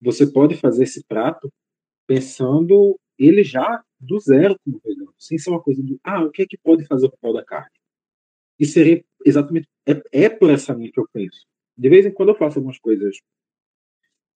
[0.00, 1.52] Você pode fazer esse prato
[2.06, 6.42] pensando ele já do zero como vegano, sem ser uma coisa de, ah, o que
[6.42, 7.81] é que pode fazer o papel da carne?
[8.62, 9.68] E seria exatamente.
[9.84, 11.44] É, é por essa linha que eu penso.
[11.76, 13.16] De vez em quando eu faço algumas coisas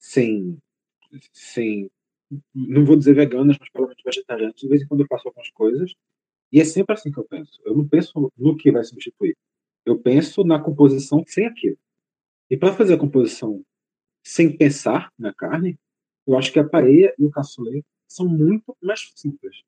[0.00, 0.58] sem.
[1.32, 1.88] sem
[2.52, 4.56] não vou dizer veganas, mas pelo menos vegetarianas.
[4.56, 5.94] De vez em quando eu faço algumas coisas.
[6.50, 7.60] E é sempre assim que eu penso.
[7.64, 9.36] Eu não penso no que vai substituir.
[9.84, 11.78] Eu penso na composição sem aquilo.
[12.50, 13.64] E para fazer a composição
[14.24, 15.78] sem pensar na carne,
[16.26, 19.62] eu acho que a paella e o cassoulet são muito mais simples.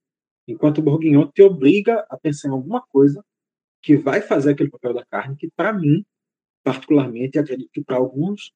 [0.48, 3.24] Enquanto o bourguignon te obriga a pensar em alguma coisa
[3.82, 6.04] que vai fazer aquele papel da carne, que para mim,
[6.62, 8.52] particularmente, acredito que para alguns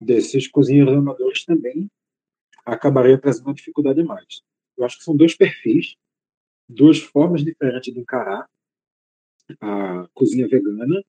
[0.00, 1.90] desses cozinheiros amadores também
[2.64, 4.42] acabaria trazendo uma dificuldade mais.
[4.76, 5.96] Eu acho que são dois perfis,
[6.68, 8.48] duas formas diferentes de encarar
[9.60, 11.02] a cozinha vegana.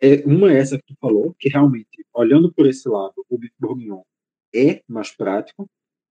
[0.00, 3.54] É, uma é essa que tu falou, que realmente, olhando por esse lado, o bife
[3.58, 4.02] bourguignon
[4.54, 5.68] é mais prático,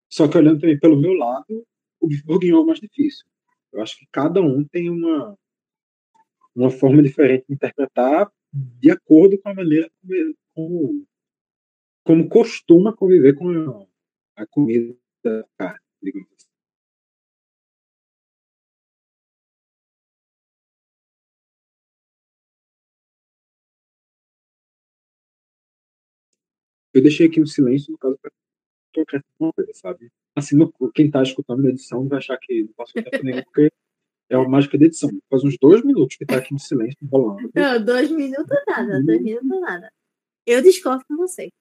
[0.10, 1.66] só que olhando também pelo meu lado,
[2.00, 3.26] o bife bourguignon é mais difícil.
[3.72, 5.38] Eu acho que cada um tem uma
[6.56, 9.92] uma forma diferente de interpretar de acordo com a maneira
[10.54, 11.06] como,
[12.04, 13.50] como costuma conviver com
[14.38, 16.46] a, a comida da carne, digamos assim.
[26.94, 28.32] Eu deixei aqui um silêncio, no caso, para
[29.02, 30.10] acrescentar uma coisa, sabe?
[30.34, 33.70] Assim, no, quem está escutando na edição vai achar que não posso acrescentar nenhum, porque
[34.30, 35.10] é uma mágica de edição.
[35.30, 37.50] Faz uns dois minutos que tá aqui no silêncio, rolando.
[37.54, 39.92] Não, dois minutos nada, dois minutos nada.
[40.46, 41.52] Eu discordo com você.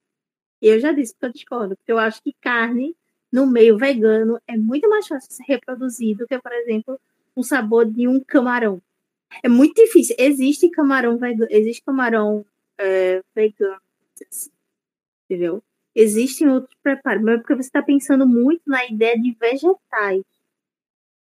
[0.60, 2.96] Eu já disse que eu discordo, porque eu acho que carne
[3.32, 7.00] no meio vegano é muito mais fácil ser reproduzir do que, por exemplo,
[7.34, 8.80] o sabor de um camarão.
[9.42, 10.14] É muito difícil.
[10.18, 12.46] Existe camarão vegano, existe camarão
[12.78, 13.80] é, vegano,
[15.24, 15.62] entendeu?
[15.94, 20.22] Existem outros preparos, mas é porque você está pensando muito na ideia de vegetais,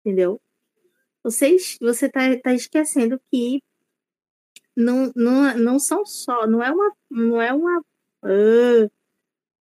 [0.01, 0.41] entendeu?
[1.25, 3.63] Vocês, você está tá esquecendo que
[4.77, 7.81] não, não, não são só, não é uma, não é uma,
[8.25, 8.91] uh,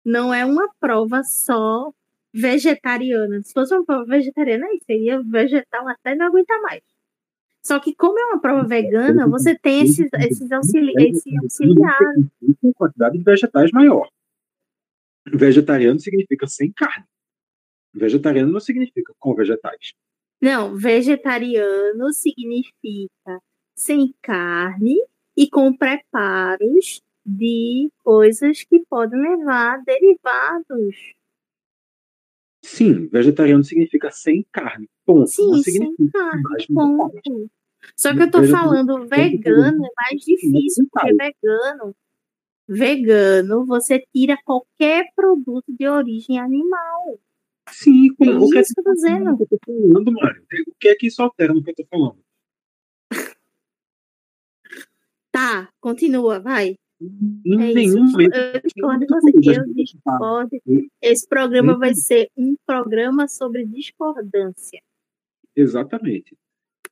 [0.03, 1.91] não é uma prova só
[2.33, 3.41] vegetariana.
[3.43, 6.81] Se fosse uma prova vegetariana, aí seria vegetal até não aguentar mais.
[7.63, 12.25] Só que como é uma prova vegana, você tem esses, esses auxili esse auxiliares.
[12.61, 14.09] Uma quantidade de vegetais maior.
[15.31, 17.05] Vegetariano significa sem carne.
[17.93, 19.93] Vegetariano não significa com vegetais.
[20.41, 23.39] Não, vegetariano significa
[23.75, 24.95] sem carne
[25.37, 30.95] e com preparos de coisas que podem levar derivados.
[32.63, 34.89] Sim, vegetariano significa sem carne.
[35.05, 35.27] Ponto.
[35.27, 36.43] Sim, sem carne.
[36.73, 37.49] Ponto.
[37.95, 41.95] Só que eu tô falando vegano é mais difícil, porque vegano,
[42.67, 47.19] vegano, você tira qualquer produto de origem animal.
[47.71, 50.43] Sim, como, é o que é isso que eu tô falando, Mário?
[50.67, 52.17] O que é que isso altera no que eu tô falando?
[55.33, 56.75] Tá, continua, vai.
[57.01, 58.11] Em É nenhum isso.
[58.11, 58.35] momento.
[58.35, 59.59] Eu discordo com você.
[59.59, 60.61] Eu discordo.
[61.01, 64.81] Esse programa vai ser um programa sobre discordância.
[65.55, 66.37] Exatamente.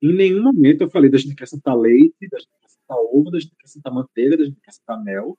[0.01, 3.53] Em nenhum momento eu falei da gente acrescentar leite, da gente acrescentar ovo, da gente
[3.53, 5.38] acrescentar manteiga, da gente acrescentar mel.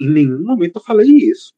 [0.00, 1.54] Em nenhum momento eu falei isso.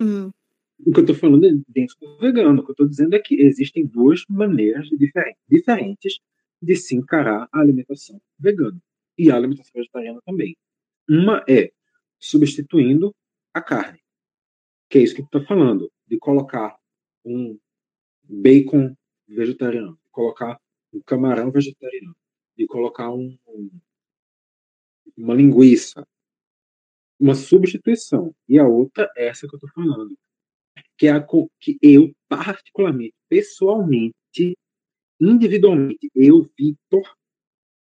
[0.00, 0.30] Hum.
[0.78, 2.60] O que eu estou falando é dentro do vegano.
[2.60, 4.88] O que eu estou dizendo é que existem duas maneiras
[5.48, 6.18] diferentes,
[6.60, 8.80] de se encarar a alimentação vegana
[9.18, 10.56] e a alimentação vegetariana também.
[11.08, 11.70] Uma é
[12.18, 13.14] substituindo
[13.52, 14.00] a carne,
[14.88, 16.76] que é isso que tu está falando, de colocar
[17.24, 17.58] um
[18.22, 18.94] bacon
[19.28, 20.58] vegetariano, de colocar
[20.92, 22.16] um camarão vegetariano,
[22.56, 23.36] de colocar um,
[25.16, 26.06] uma linguiça,
[27.18, 28.34] uma substituição.
[28.48, 30.16] E a outra é essa que eu estou falando,
[30.96, 31.26] que é a
[31.60, 34.56] que eu particularmente, pessoalmente,
[35.20, 37.16] individualmente, eu, Vitor,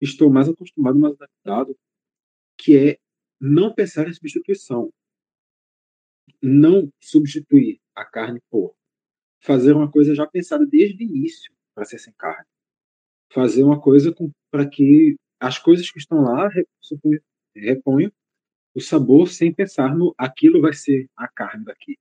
[0.01, 1.77] estou mais acostumado, mais adaptado,
[2.59, 2.99] que é
[3.41, 4.93] não pensar em substituição.
[6.43, 8.75] Não substituir a carne por.
[9.41, 12.47] Fazer uma coisa já pensada desde o início para ser sem carne.
[13.33, 14.15] Fazer uma coisa
[14.51, 16.49] para que as coisas que estão lá
[17.55, 18.13] reponham
[18.75, 21.99] o sabor sem pensar no aquilo vai ser a carne daqui.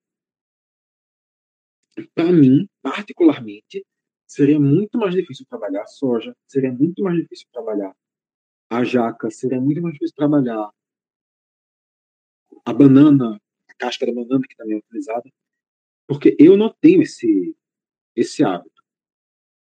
[2.16, 3.86] Para mim, particularmente,
[4.28, 7.96] seria muito mais difícil trabalhar soja, seria muito mais difícil trabalhar
[8.70, 10.72] a jaca, seria muito mais difícil trabalhar
[12.66, 13.39] a banana,
[13.70, 15.30] a casca da banana que também é utilizada,
[16.08, 17.56] porque eu não tenho esse
[18.16, 18.82] esse hábito.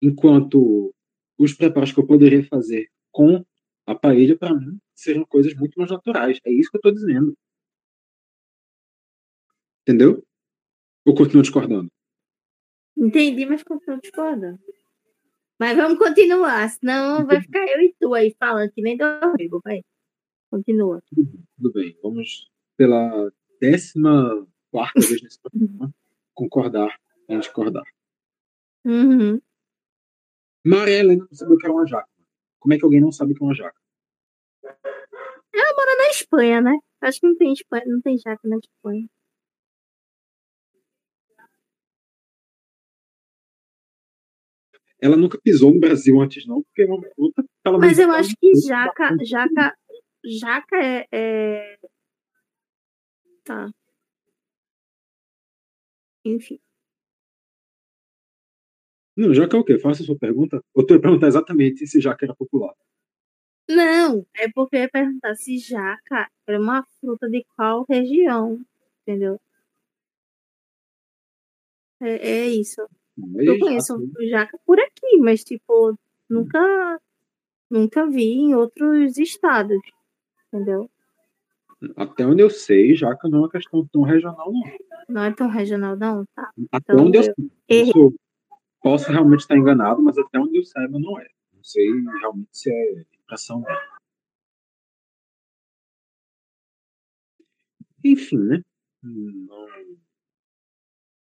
[0.03, 0.95] Enquanto
[1.39, 3.45] os preparos que eu poderia fazer com
[3.87, 6.39] a paella, para mim, seriam coisas muito mais naturais.
[6.45, 7.37] É isso que eu estou dizendo.
[9.87, 10.23] Entendeu?
[11.07, 11.91] Ou continuo discordando?
[12.99, 14.59] Entendi, mas continuo discordando.
[15.59, 19.61] Mas vamos continuar, senão vai ficar eu e tu aí falando que nem do amigo,
[19.65, 19.83] vai.
[20.51, 21.01] Continua.
[21.11, 23.31] Tudo bem, vamos pela
[23.61, 25.93] décima quarta vez nesse programa
[26.35, 26.97] concordar
[27.29, 27.85] em discordar.
[28.85, 29.41] Uhum.
[30.65, 32.09] Maria Helena não sabia o que era uma jaca.
[32.61, 33.79] Como é que alguém não sabe o que é uma jaca?
[35.53, 36.79] Ela mora na Espanha, né?
[37.01, 39.09] Acho que não tem Espanha, não tem jaca na Espanha.
[45.01, 47.45] Ela nunca pisou no Brasil antes, não, porque é uma fruta.
[47.81, 49.77] Mas eu acho que jaca, jaca,
[50.25, 51.79] jaca é, é...
[53.45, 53.71] Tá.
[56.25, 56.59] Enfim.
[59.17, 59.79] Não, jaca é o quê?
[59.79, 60.63] Faça a sua pergunta.
[60.75, 62.75] Tu ia perguntar exatamente se jaca era popular.
[63.69, 68.61] Não, é porque eu ia perguntar se jaca era uma fruta de qual região,
[69.03, 69.41] entendeu?
[72.01, 72.89] É, é isso.
[73.19, 75.99] Mas Eu conheço jaca por aqui, mas tipo,
[76.31, 77.01] nunca
[77.71, 79.79] nunca vi em outros estados,
[80.47, 80.89] entendeu?
[81.97, 84.63] Até onde eu sei, jaca não é uma questão tão regional, não.
[85.09, 86.51] Não é tão regional, não, tá?
[86.73, 87.35] Até Então, onde eu eu
[87.69, 87.93] sei.
[87.93, 88.15] Posso,
[88.83, 91.29] posso realmente estar enganado, mas até onde eu saiba, não é.
[91.53, 91.89] Não sei
[92.21, 93.61] realmente se é impressão.
[93.61, 93.89] minha.
[98.05, 98.63] Enfim, né?
[99.03, 99.68] Não,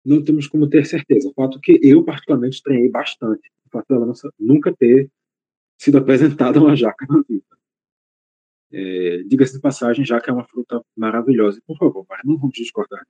[0.05, 1.29] não temos como ter certeza.
[1.29, 5.09] O fato é que eu, particularmente, estranhei bastante o fato dela nunca ter
[5.77, 7.43] sido apresentada uma jaca na vida.
[8.71, 11.61] É, Diga-se de passagem, jaca é uma fruta maravilhosa.
[11.65, 13.05] Por favor, mas não vamos discordar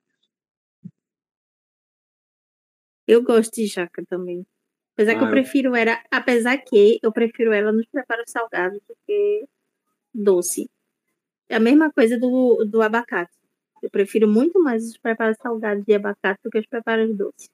[3.07, 4.45] Eu gosto de jaca também.
[4.93, 8.95] Apesar ah, que eu prefiro ela, apesar que eu prefiro ela nos preparos salgados do
[9.05, 9.45] que
[10.13, 10.69] doce.
[11.49, 13.35] É a mesma coisa do, do abacate.
[13.86, 17.51] Eu prefiro muito mais os preparos salgados de abacate do que os preparos doces.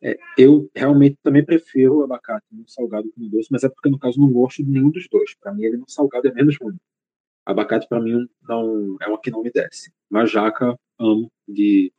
[0.00, 3.90] É, eu realmente também prefiro o abacate no salgado que no doce, mas é porque
[3.90, 5.34] no caso não gosto de nenhum dos dois.
[5.34, 6.76] Para mim ele no salgado é menos ruim.
[7.44, 9.92] Abacate para mim não é uma que não me desce.
[10.08, 11.92] Mas jaca amo de,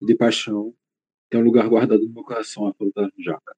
[0.00, 0.74] de paixão.
[1.28, 3.54] Tem um lugar guardado no meu coração a fruta jaca.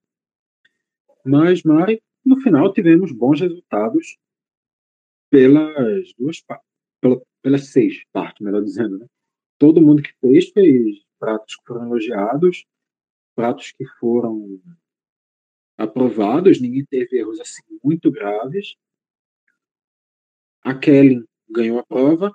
[1.25, 4.19] Mas, Mari, no final tivemos bons resultados
[5.31, 6.43] pelas duas
[7.01, 9.07] pela, pelas seis partes, melhor dizendo, né?
[9.57, 12.67] Todo mundo que fez fez pratos que foram elogiados,
[13.37, 14.61] pratos que foram
[15.79, 18.75] aprovados, ninguém teve erros assim muito graves.
[20.61, 22.33] A Kellen ganhou a prova,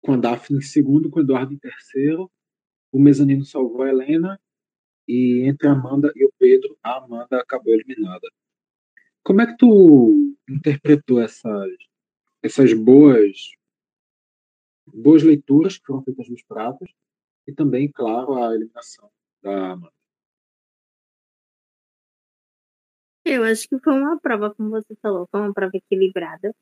[0.00, 2.30] com a Daphne em segundo, com o Eduardo em terceiro.
[2.92, 4.40] O mezanino salvou a Helena
[5.08, 8.28] e entre a Amanda e o Pedro, a Amanda acabou eliminada.
[9.24, 11.68] Como é que tu interpretou essas
[12.40, 13.56] essas boas
[14.86, 16.92] boas leituras que foram feitas nos pratos
[17.46, 19.10] e também, claro, a eliminação
[19.42, 19.92] da Amanda.
[23.24, 26.54] Eu acho que foi uma prova, como você falou, foi uma prova equilibrada.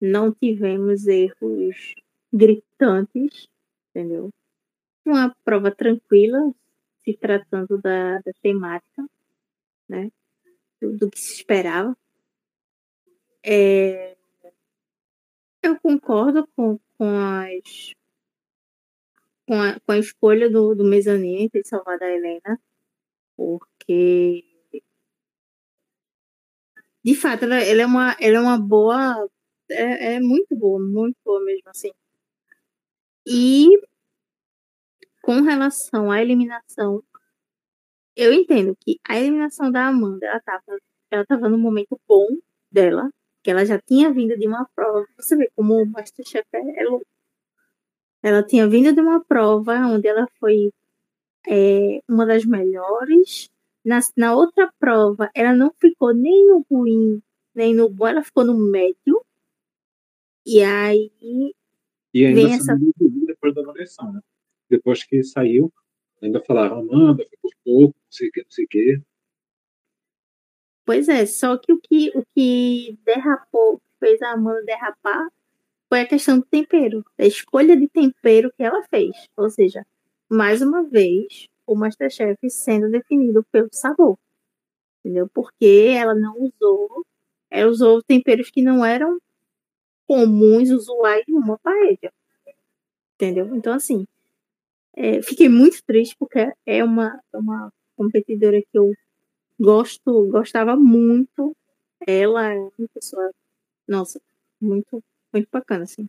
[0.00, 1.94] Não tivemos erros
[2.32, 3.48] gritantes,
[3.90, 4.30] entendeu?
[5.04, 6.52] Uma prova tranquila,
[7.02, 9.04] se tratando da, da temática,
[9.88, 10.10] né?
[10.80, 11.96] Do, do que se esperava.
[13.42, 14.16] É,
[15.62, 17.94] eu concordo com, com as
[19.46, 22.60] com a, com a escolha do, do mezanino de salvar da Helena,
[23.34, 24.44] porque
[27.02, 29.28] de fato ela, ela, é uma ela é uma boa
[29.70, 31.90] é, é muito boa, muito boa mesmo assim.
[33.26, 33.66] E
[35.22, 37.02] com relação à eliminação,
[38.14, 40.78] eu entendo que a eliminação da Amanda, ela estava
[41.10, 42.26] ela tava no momento bom
[42.70, 43.10] dela,
[43.42, 45.06] que ela já tinha vindo de uma prova.
[45.16, 47.06] Você vê como o Masterchef é, é louco.
[48.22, 50.72] Ela tinha vindo de uma prova onde ela foi
[51.48, 53.50] é, uma das melhores.
[53.84, 57.22] Na, na outra prova, ela não ficou nem no ruim,
[57.54, 59.24] nem no bom, ela ficou no médio.
[60.44, 61.54] E aí.
[62.12, 62.76] E ainda vem essa...
[63.26, 64.20] depois da avaliação, né?
[64.68, 65.72] Depois que saiu,
[66.22, 69.02] ainda falaram, Amanda, ficou pouco, não sei o que, não sei o que.
[70.84, 75.28] Pois é, só que o que, o que derrapou, fez a Amanda derrapar,
[75.88, 79.10] foi a questão do tempero, a escolha de tempero que ela fez.
[79.36, 79.84] Ou seja,
[80.28, 84.16] mais uma vez, o Masterchef sendo definido pelo sabor.
[85.00, 85.28] Entendeu?
[85.34, 87.04] Porque ela não usou,
[87.50, 89.18] ela usou temperos que não eram
[90.06, 92.12] comuns, usuais em uma paella.
[93.14, 93.54] Entendeu?
[93.54, 94.06] Então, assim,
[94.96, 98.92] é, fiquei muito triste porque é uma, uma competidora que eu
[99.60, 101.54] gosto, gostava muito.
[102.06, 103.30] Ela é uma pessoa,
[103.86, 104.20] nossa,
[104.60, 106.08] muito, muito bacana, assim.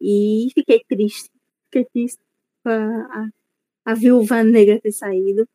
[0.00, 1.30] E fiquei triste,
[1.66, 2.22] fiquei triste
[2.62, 5.48] com a, a, a viúva negra ter saído.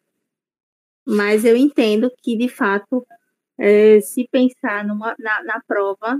[1.05, 3.05] Mas eu entendo que, de fato,
[3.57, 6.19] é, se pensar numa, na, na prova,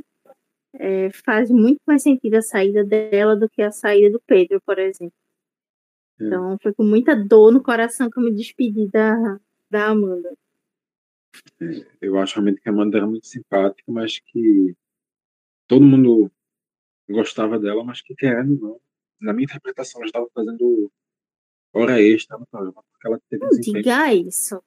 [0.74, 4.78] é, faz muito mais sentido a saída dela do que a saída do Pedro, por
[4.78, 5.14] exemplo.
[6.20, 6.26] É.
[6.26, 9.40] Então, foi com muita dor no coração que eu me despedi da,
[9.70, 10.32] da Amanda.
[12.02, 14.76] Eu acho realmente que a Amanda era muito simpática, mas que
[15.68, 16.32] todo mundo
[17.10, 18.80] gostava dela, mas que querendo não.
[19.20, 20.92] Na minha interpretação, ela estava fazendo
[21.74, 24.62] hora extra no programa, porque ela teve Não diga isso.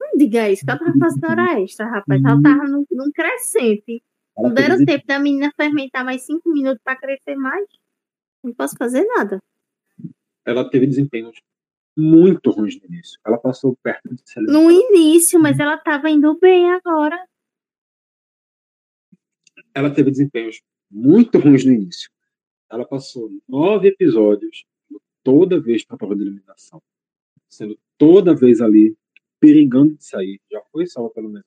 [0.00, 2.22] Não diga isso, que ela estava fazendo hora extra, rapaz.
[2.24, 4.02] Ela estava num, num crescente.
[4.36, 7.66] Ela não deram tempo da menina fermentar mais cinco minutos para crescer mais.
[8.42, 9.40] Não posso fazer nada.
[10.44, 11.40] Ela teve desempenhos
[11.96, 13.18] muito ruins no início.
[13.24, 14.40] Ela passou perto de ser.
[14.42, 17.26] No início, mas ela estava indo bem agora.
[19.74, 22.10] Ela teve desempenhos muito ruins no início.
[22.70, 24.64] Ela passou nove episódios
[25.22, 26.82] toda vez para a prova de eliminação,
[27.48, 28.96] sendo toda vez ali
[29.40, 30.40] perigando de sair.
[30.50, 31.46] Já foi salva pelo menos.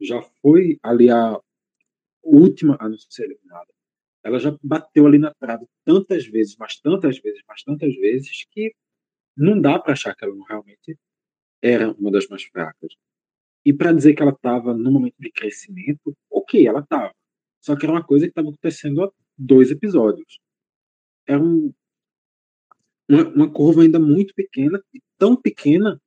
[0.00, 1.40] Já foi ali a
[2.22, 3.72] última a não ser eliminada.
[4.24, 8.72] Ela já bateu ali na trave tantas vezes, mas tantas vezes, mas tantas vezes que
[9.36, 10.98] não dá para achar que ela realmente
[11.62, 12.94] era uma das mais fracas.
[13.64, 17.14] E para dizer que ela estava no momento de crescimento, ok, ela estava.
[17.60, 20.40] Só que era uma coisa que estava acontecendo há dois episódios.
[21.26, 21.72] era um,
[23.08, 24.82] uma, uma curva ainda muito pequena,
[25.18, 26.00] tão pequena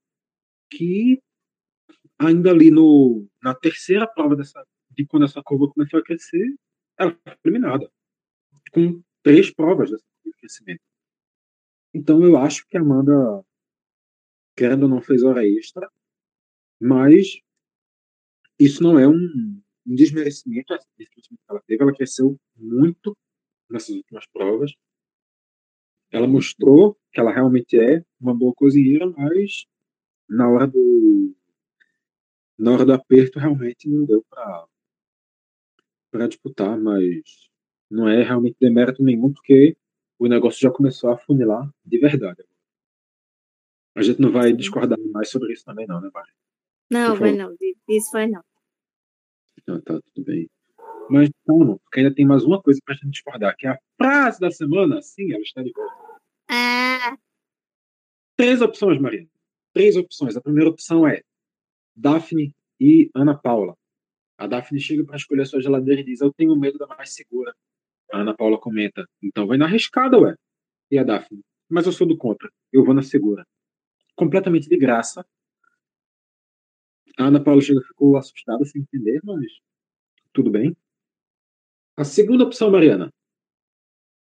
[0.69, 1.21] que
[2.19, 6.55] ainda ali no, na terceira prova dessa, de quando essa curva começou a crescer,
[6.97, 7.89] ela foi eliminada.
[8.71, 10.81] Com três provas dessa de crescimento.
[11.95, 13.13] Então eu acho que a Amanda,
[14.53, 15.89] querendo ou não, fez hora extra,
[16.77, 17.39] mas
[18.59, 20.73] isso não é um, um desmerecimento que
[21.47, 21.81] ela teve.
[21.81, 23.17] Ela cresceu muito
[23.69, 24.73] nessas últimas provas.
[26.11, 29.65] Ela mostrou que ela realmente é uma boa cozinheira, mas
[30.27, 31.33] na hora do
[32.57, 34.67] na hora do aperto realmente não deu para
[36.11, 37.49] para disputar, mas
[37.89, 39.77] não é realmente demérito nenhum porque
[40.19, 42.43] o negócio já começou a funilar de verdade.
[43.95, 46.31] A gente não vai discordar mais sobre isso também não, né, Mari?
[46.91, 47.55] Não, vai não.
[47.87, 48.43] Isso vai não.
[49.57, 50.49] Então tá, tudo bem.
[51.09, 54.39] Mas calma, porque ainda tem mais uma coisa pra gente discordar, que é a frase
[54.39, 55.01] da semana.
[55.01, 55.95] Sim, ela está de volta.
[56.49, 57.17] Ah.
[58.35, 59.27] Três opções, Maria.
[59.73, 60.35] Três opções.
[60.35, 61.21] A primeira opção é
[61.95, 63.77] Daphne e Ana Paula.
[64.37, 67.13] A Daphne chega para escolher a sua geladeira e diz: Eu tenho medo da mais
[67.13, 67.55] segura.
[68.15, 70.37] A Ana Paula comenta: Então vai na arriscada, ué.
[70.89, 72.49] E a Daphne: Mas eu sou do contra.
[72.71, 73.45] Eu vou na segura.
[74.15, 75.25] Completamente de graça.
[77.17, 79.59] A Ana Paula chega ficou assustada sem entender, mas
[80.31, 80.73] tudo bem.
[81.97, 83.11] A segunda opção, Mariana.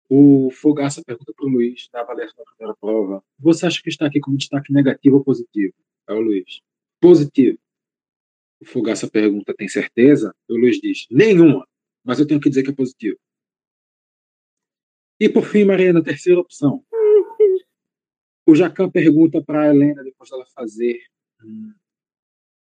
[0.10, 4.08] O Fogaça pergunta para o Luiz, na avaliação da primeira prova: Você acha que está
[4.08, 5.76] aqui como destaque negativo ou positivo?
[6.08, 6.62] É o Luiz.
[7.00, 7.60] Positivo.
[8.60, 10.34] O Fogaça pergunta: Tem certeza?
[10.50, 11.68] O Luiz diz: Nenhuma.
[12.04, 13.20] Mas eu tenho que dizer que é positivo.
[15.20, 16.84] E por fim, Mariana, terceira opção.
[18.46, 21.02] O Jacan pergunta para a Helena, depois dela fazer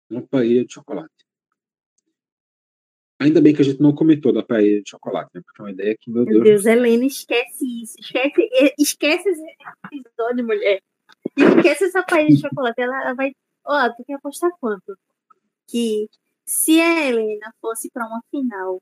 [0.10, 1.14] uma paella de chocolate.
[3.20, 5.42] Ainda bem que a gente não comentou da paella de chocolate, né?
[5.46, 6.36] Porque é uma ideia que, meu Deus.
[6.38, 7.96] Meu Deus, Helena, esquece isso.
[8.00, 9.44] Esquece, esquece esse
[9.92, 10.82] episódio, mulher.
[11.38, 12.82] Esquece essa paella de chocolate.
[12.82, 13.34] Ela, ela vai.
[13.66, 14.98] Ó, oh, tu quer apostar quanto?
[15.68, 16.08] Que
[16.46, 18.82] se a Helena fosse para uma final,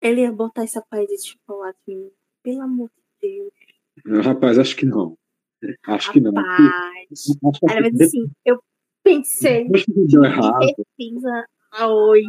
[0.00, 2.19] ela ia botar essa paella de chocolate, menino.
[2.42, 4.24] Pelo amor de Deus.
[4.24, 5.16] Rapaz, acho que não.
[5.62, 6.08] Acho Rapaz.
[6.08, 6.32] que não.
[6.32, 7.26] Rapaz.
[7.70, 8.62] Ela vai dizer assim: eu
[9.02, 9.68] pensei
[10.08, 10.74] deu errado.
[10.76, 12.22] Pesquisa a oi.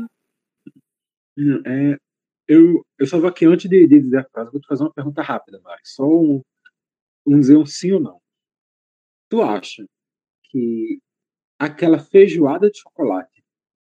[1.65, 1.97] É,
[2.47, 4.93] eu, eu só vou aqui antes de, de dizer a frase, vou te fazer uma
[4.93, 5.81] pergunta rápida, Mari.
[5.83, 6.41] Só um,
[7.25, 8.21] um dizer um sim ou não.
[9.29, 9.85] Tu acha
[10.43, 10.99] que
[11.57, 13.41] aquela feijoada de chocolate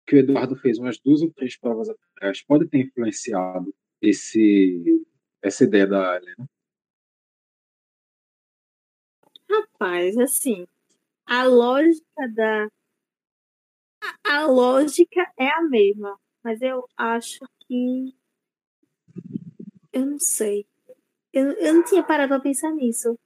[0.08, 5.06] que o Eduardo fez umas duas ou três provas atrás pode ter influenciado esse
[5.46, 6.50] essa ideia da Helena?
[9.50, 10.66] Rapaz, assim,
[11.26, 12.68] a lógica da.
[14.24, 18.16] A, lógica é a mesma, mas eu acho que.
[19.93, 20.66] Eu não sei.
[21.32, 23.18] Eu, eu não tinha parado pra pensar nisso.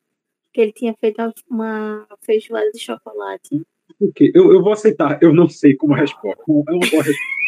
[0.52, 3.62] Que ele tinha feito uma feijoada de chocolate.
[4.02, 4.32] Okay.
[4.34, 6.42] Eu, eu vou aceitar, eu não sei como resposta.
[6.42, 7.39] É uma boa resposta.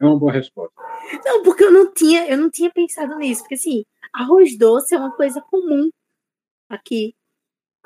[0.00, 0.74] É uma boa resposta.
[1.24, 3.42] Não, porque eu não tinha, eu não tinha pensado nisso.
[3.42, 5.90] Porque assim, arroz doce é uma coisa comum
[6.68, 7.14] aqui.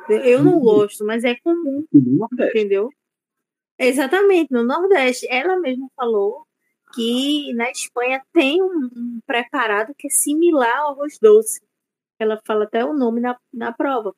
[0.08, 0.60] Eu não uhum.
[0.60, 1.84] gosto, mas é comum.
[2.32, 2.90] Entendeu?
[3.78, 5.26] Exatamente, no Nordeste.
[5.30, 6.46] Ela mesma falou
[6.94, 11.60] que na Espanha tem um, um preparado que é similar ao arroz doce.
[12.18, 14.14] Ela fala até o nome na, na prova.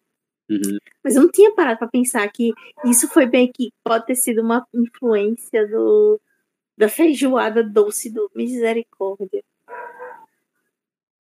[0.49, 0.79] Uhum.
[1.03, 2.53] Mas eu não tinha parado para pensar que
[2.85, 6.21] isso foi bem que pode ter sido uma influência do,
[6.81, 9.45] da feijoada doce do Misericórdia.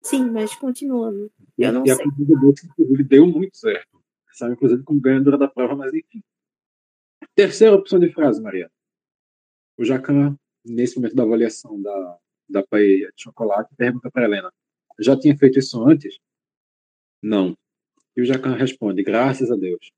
[0.01, 1.31] Sim, mas continuando.
[1.57, 2.05] Eu não e sei.
[2.05, 3.97] a comida doce, inclusive, deu muito certo
[4.37, 6.23] saiu inclusive como ganhadora da prova, mas enfim.
[7.33, 8.71] Terceira opção de frase, Maria.
[9.77, 14.53] O Jacan, nesse momento da avaliação da, da paella de chocolate, pergunta para Helena:
[14.99, 16.19] Já tinha feito isso antes?
[17.21, 17.57] Não.
[18.15, 19.91] E o Jacan responde: Graças a Deus.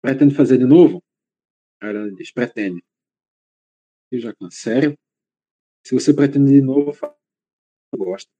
[0.00, 1.02] Pretende fazer de novo?
[1.80, 2.82] A Helena diz: Pretende.
[4.10, 4.98] E o Jacan: Sério?
[5.84, 6.98] Se você pretende de novo,
[7.92, 8.30] eu gosto.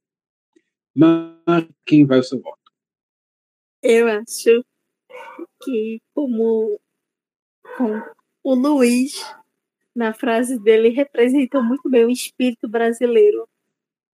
[0.95, 2.73] Mas quem vai o seu voto?
[3.83, 4.64] Eu acho
[5.62, 6.81] que como
[8.43, 9.14] o Luiz,
[9.95, 13.49] na frase dele, representou muito bem o espírito brasileiro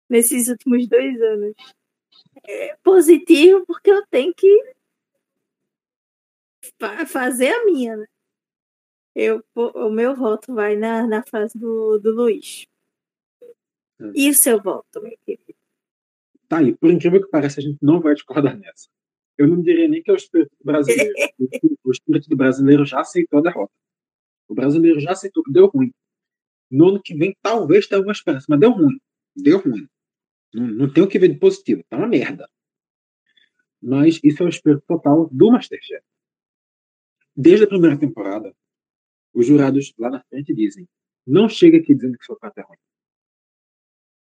[0.09, 1.53] nesses últimos dois anos.
[2.45, 4.75] É positivo porque eu tenho que
[7.07, 8.05] fazer a minha, né?
[9.15, 12.65] Eu, o meu voto vai na, na frase do, do Luiz.
[13.99, 14.11] É.
[14.15, 15.53] E o seu voto, meu querido?
[16.47, 18.89] Tá aí, por incrível que pareça, a gente não vai discordar nessa
[19.37, 21.13] eu não diria nem que é o espírito brasileiro.
[21.83, 23.73] o espírito do brasileiro já aceitou a derrota.
[24.47, 25.91] O brasileiro já aceitou que deu ruim.
[26.69, 28.99] No ano que vem, talvez tenha alguma esperança, mas deu ruim.
[29.35, 29.87] Deu ruim.
[30.53, 31.83] Não, não tem o que ver de positivo.
[31.89, 32.47] Tá uma merda.
[33.81, 36.03] Mas isso é o espelho total do Masterchef.
[37.35, 38.55] Desde a primeira temporada,
[39.33, 40.87] os jurados lá na frente dizem:
[41.25, 42.77] não chega aqui dizendo que seu prato é ruim.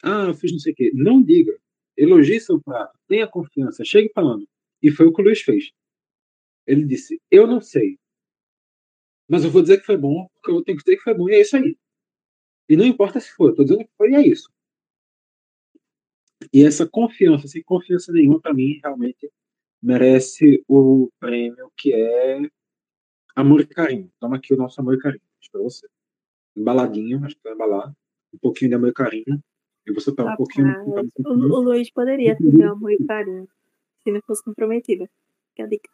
[0.04, 0.91] Ah, eu fiz não sei o quê.
[0.93, 1.58] Não diga.
[1.97, 2.97] Elogie seu prato.
[3.08, 3.86] Tenha confiança.
[3.86, 4.47] Chegue falando.
[4.82, 5.72] E foi o que o Luiz fez.
[6.68, 7.97] Ele disse: Eu não sei.
[9.28, 11.30] Mas eu vou dizer que foi bom, porque eu tenho que dizer que foi bom,
[11.30, 11.78] e é isso aí.
[12.70, 14.49] E não importa se foi, tô dizendo que foi, e é isso.
[16.51, 19.32] E essa confiança, sem confiança nenhuma, para mim, realmente
[19.82, 22.39] merece o prêmio que é
[23.36, 24.11] amor e carinho.
[24.19, 25.21] Toma aqui o nosso amor e carinho
[25.51, 25.88] para você.
[26.55, 27.93] Embaladinho, acho que vai embalar.
[28.34, 29.43] Um pouquinho de amor e carinho.
[29.86, 30.67] E você pega um pouquinho.
[30.67, 31.11] Um pouquinho.
[31.25, 33.47] O, o Luiz poderia ter amor e carinho
[34.03, 35.07] se não fosse comprometido.
[35.55, 35.89] Que é a dica.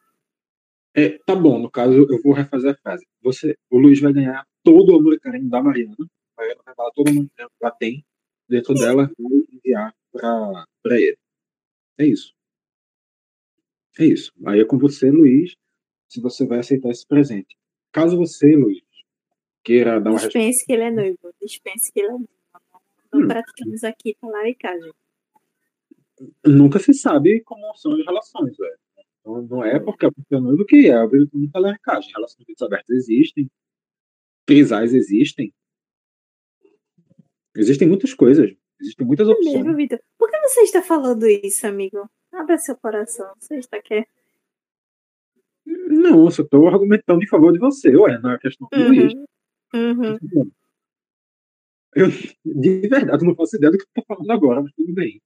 [0.95, 3.05] É, tá bom, no caso eu vou refazer a frase.
[3.21, 5.95] Você, o Luiz vai ganhar todo o amor e carinho da Mariana.
[5.99, 8.05] A Mariana vai falar todo o amor que ela tem
[8.47, 11.17] dentro dela e enviar para ele.
[11.97, 12.33] É isso.
[13.99, 14.31] É isso.
[14.45, 15.55] Aí é com você, Luiz,
[16.09, 17.57] se você vai aceitar esse presente.
[17.91, 18.81] Caso você, Luiz,
[19.63, 21.19] queira dar uma Dispense que ele é noivo.
[21.41, 22.29] Dispense que ele é noivo.
[23.13, 23.27] Não hum.
[23.27, 24.91] praticamos aqui talaricagem.
[26.45, 28.79] Nunca se sabe como são as relações, velho.
[29.25, 32.11] Não, não é porque a pessoa é noivo que é a virtude da talaricagem.
[32.13, 33.49] Relações abertas existem.
[34.45, 35.53] Trisais existem.
[37.55, 38.51] Existem muitas coisas.
[38.81, 39.55] Existem muitas é opções.
[39.55, 39.99] Mesmo, Vitor.
[40.17, 42.09] Por que você está falando isso, amigo?
[42.31, 43.31] Abra seu coração.
[43.39, 44.07] Você está quer?
[45.89, 49.25] Não, eu só estou argumentando em favor de você, ué, não é questão do uhum.
[49.73, 50.51] Uhum.
[51.95, 52.07] Eu,
[52.45, 55.19] de verdade, não faço ideia do que eu estou falando agora, mas tudo bem.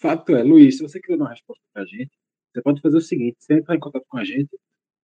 [0.00, 2.10] Fato é, Luiz, se você quiser dar uma resposta para a gente,
[2.52, 4.48] você pode fazer o seguinte: você entrar em contato com a gente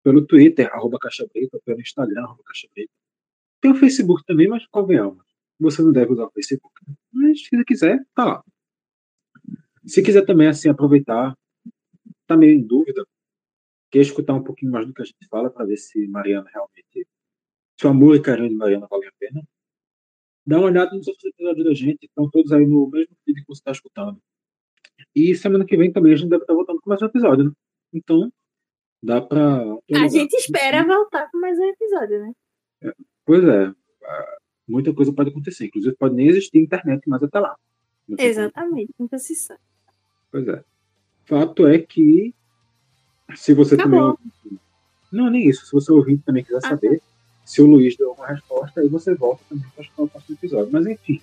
[0.04, 2.92] pelo Twitter, arroba Caixa Preta, pelo Instagram, arroba Caixa Preta.
[3.62, 5.26] Tem o Facebook também, mas convenhamos.
[5.60, 6.74] Você não deve usar o Facebook.
[7.12, 8.44] Mas se você quiser, tá lá.
[9.86, 11.36] Se quiser também, assim, aproveitar,
[12.28, 13.06] tá meio em dúvida,
[13.90, 17.08] quer escutar um pouquinho mais do que a gente fala para ver se Mariana realmente.
[17.80, 19.42] Se o amor e carinho de Mariana vale a pena.
[20.46, 23.48] Dá uma olhada nos outros episódios da gente, estão todos aí no mesmo vídeo que
[23.48, 24.20] você está escutando.
[25.16, 27.52] E semana que vem também a gente deve estar voltando com mais um episódio, né?
[27.94, 28.32] Então,
[29.02, 29.64] dá para.
[29.94, 32.34] A gente espera voltar com mais um episódio, né?
[32.84, 32.94] É,
[33.26, 33.74] pois é.
[34.68, 35.66] Muita coisa pode acontecer.
[35.66, 37.56] Inclusive, pode nem existir internet mais até lá.
[38.18, 39.62] Exatamente, nunca se sabe.
[40.32, 40.64] Pois é.
[41.26, 42.34] Fato é que
[43.36, 44.18] se você Acabou.
[44.18, 44.60] também.
[45.12, 45.66] Não, nem isso.
[45.66, 47.06] Se você ouvinte também quiser ah, saber tá.
[47.46, 50.70] se o Luiz deu alguma resposta, aí você volta também para o próximo episódio.
[50.72, 51.22] Mas enfim,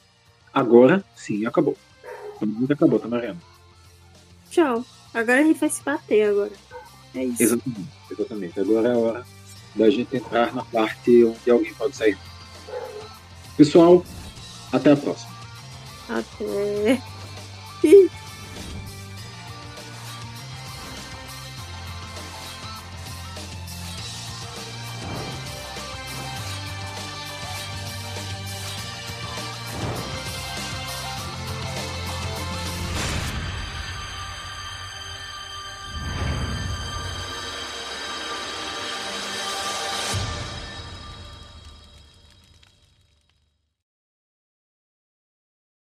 [0.52, 1.76] agora sim, acabou.
[2.40, 3.40] Muito acabou, tá, Mariana?
[4.50, 4.84] Tchau.
[5.14, 6.52] Agora a gente vai se bater agora.
[7.14, 7.42] É isso.
[7.42, 8.60] Exatamente, exatamente.
[8.60, 9.26] Agora é a hora
[9.74, 12.18] da gente entrar na parte onde alguém pode sair.
[13.56, 14.04] Pessoal,
[14.72, 15.34] até a próxima.
[16.08, 17.00] Até.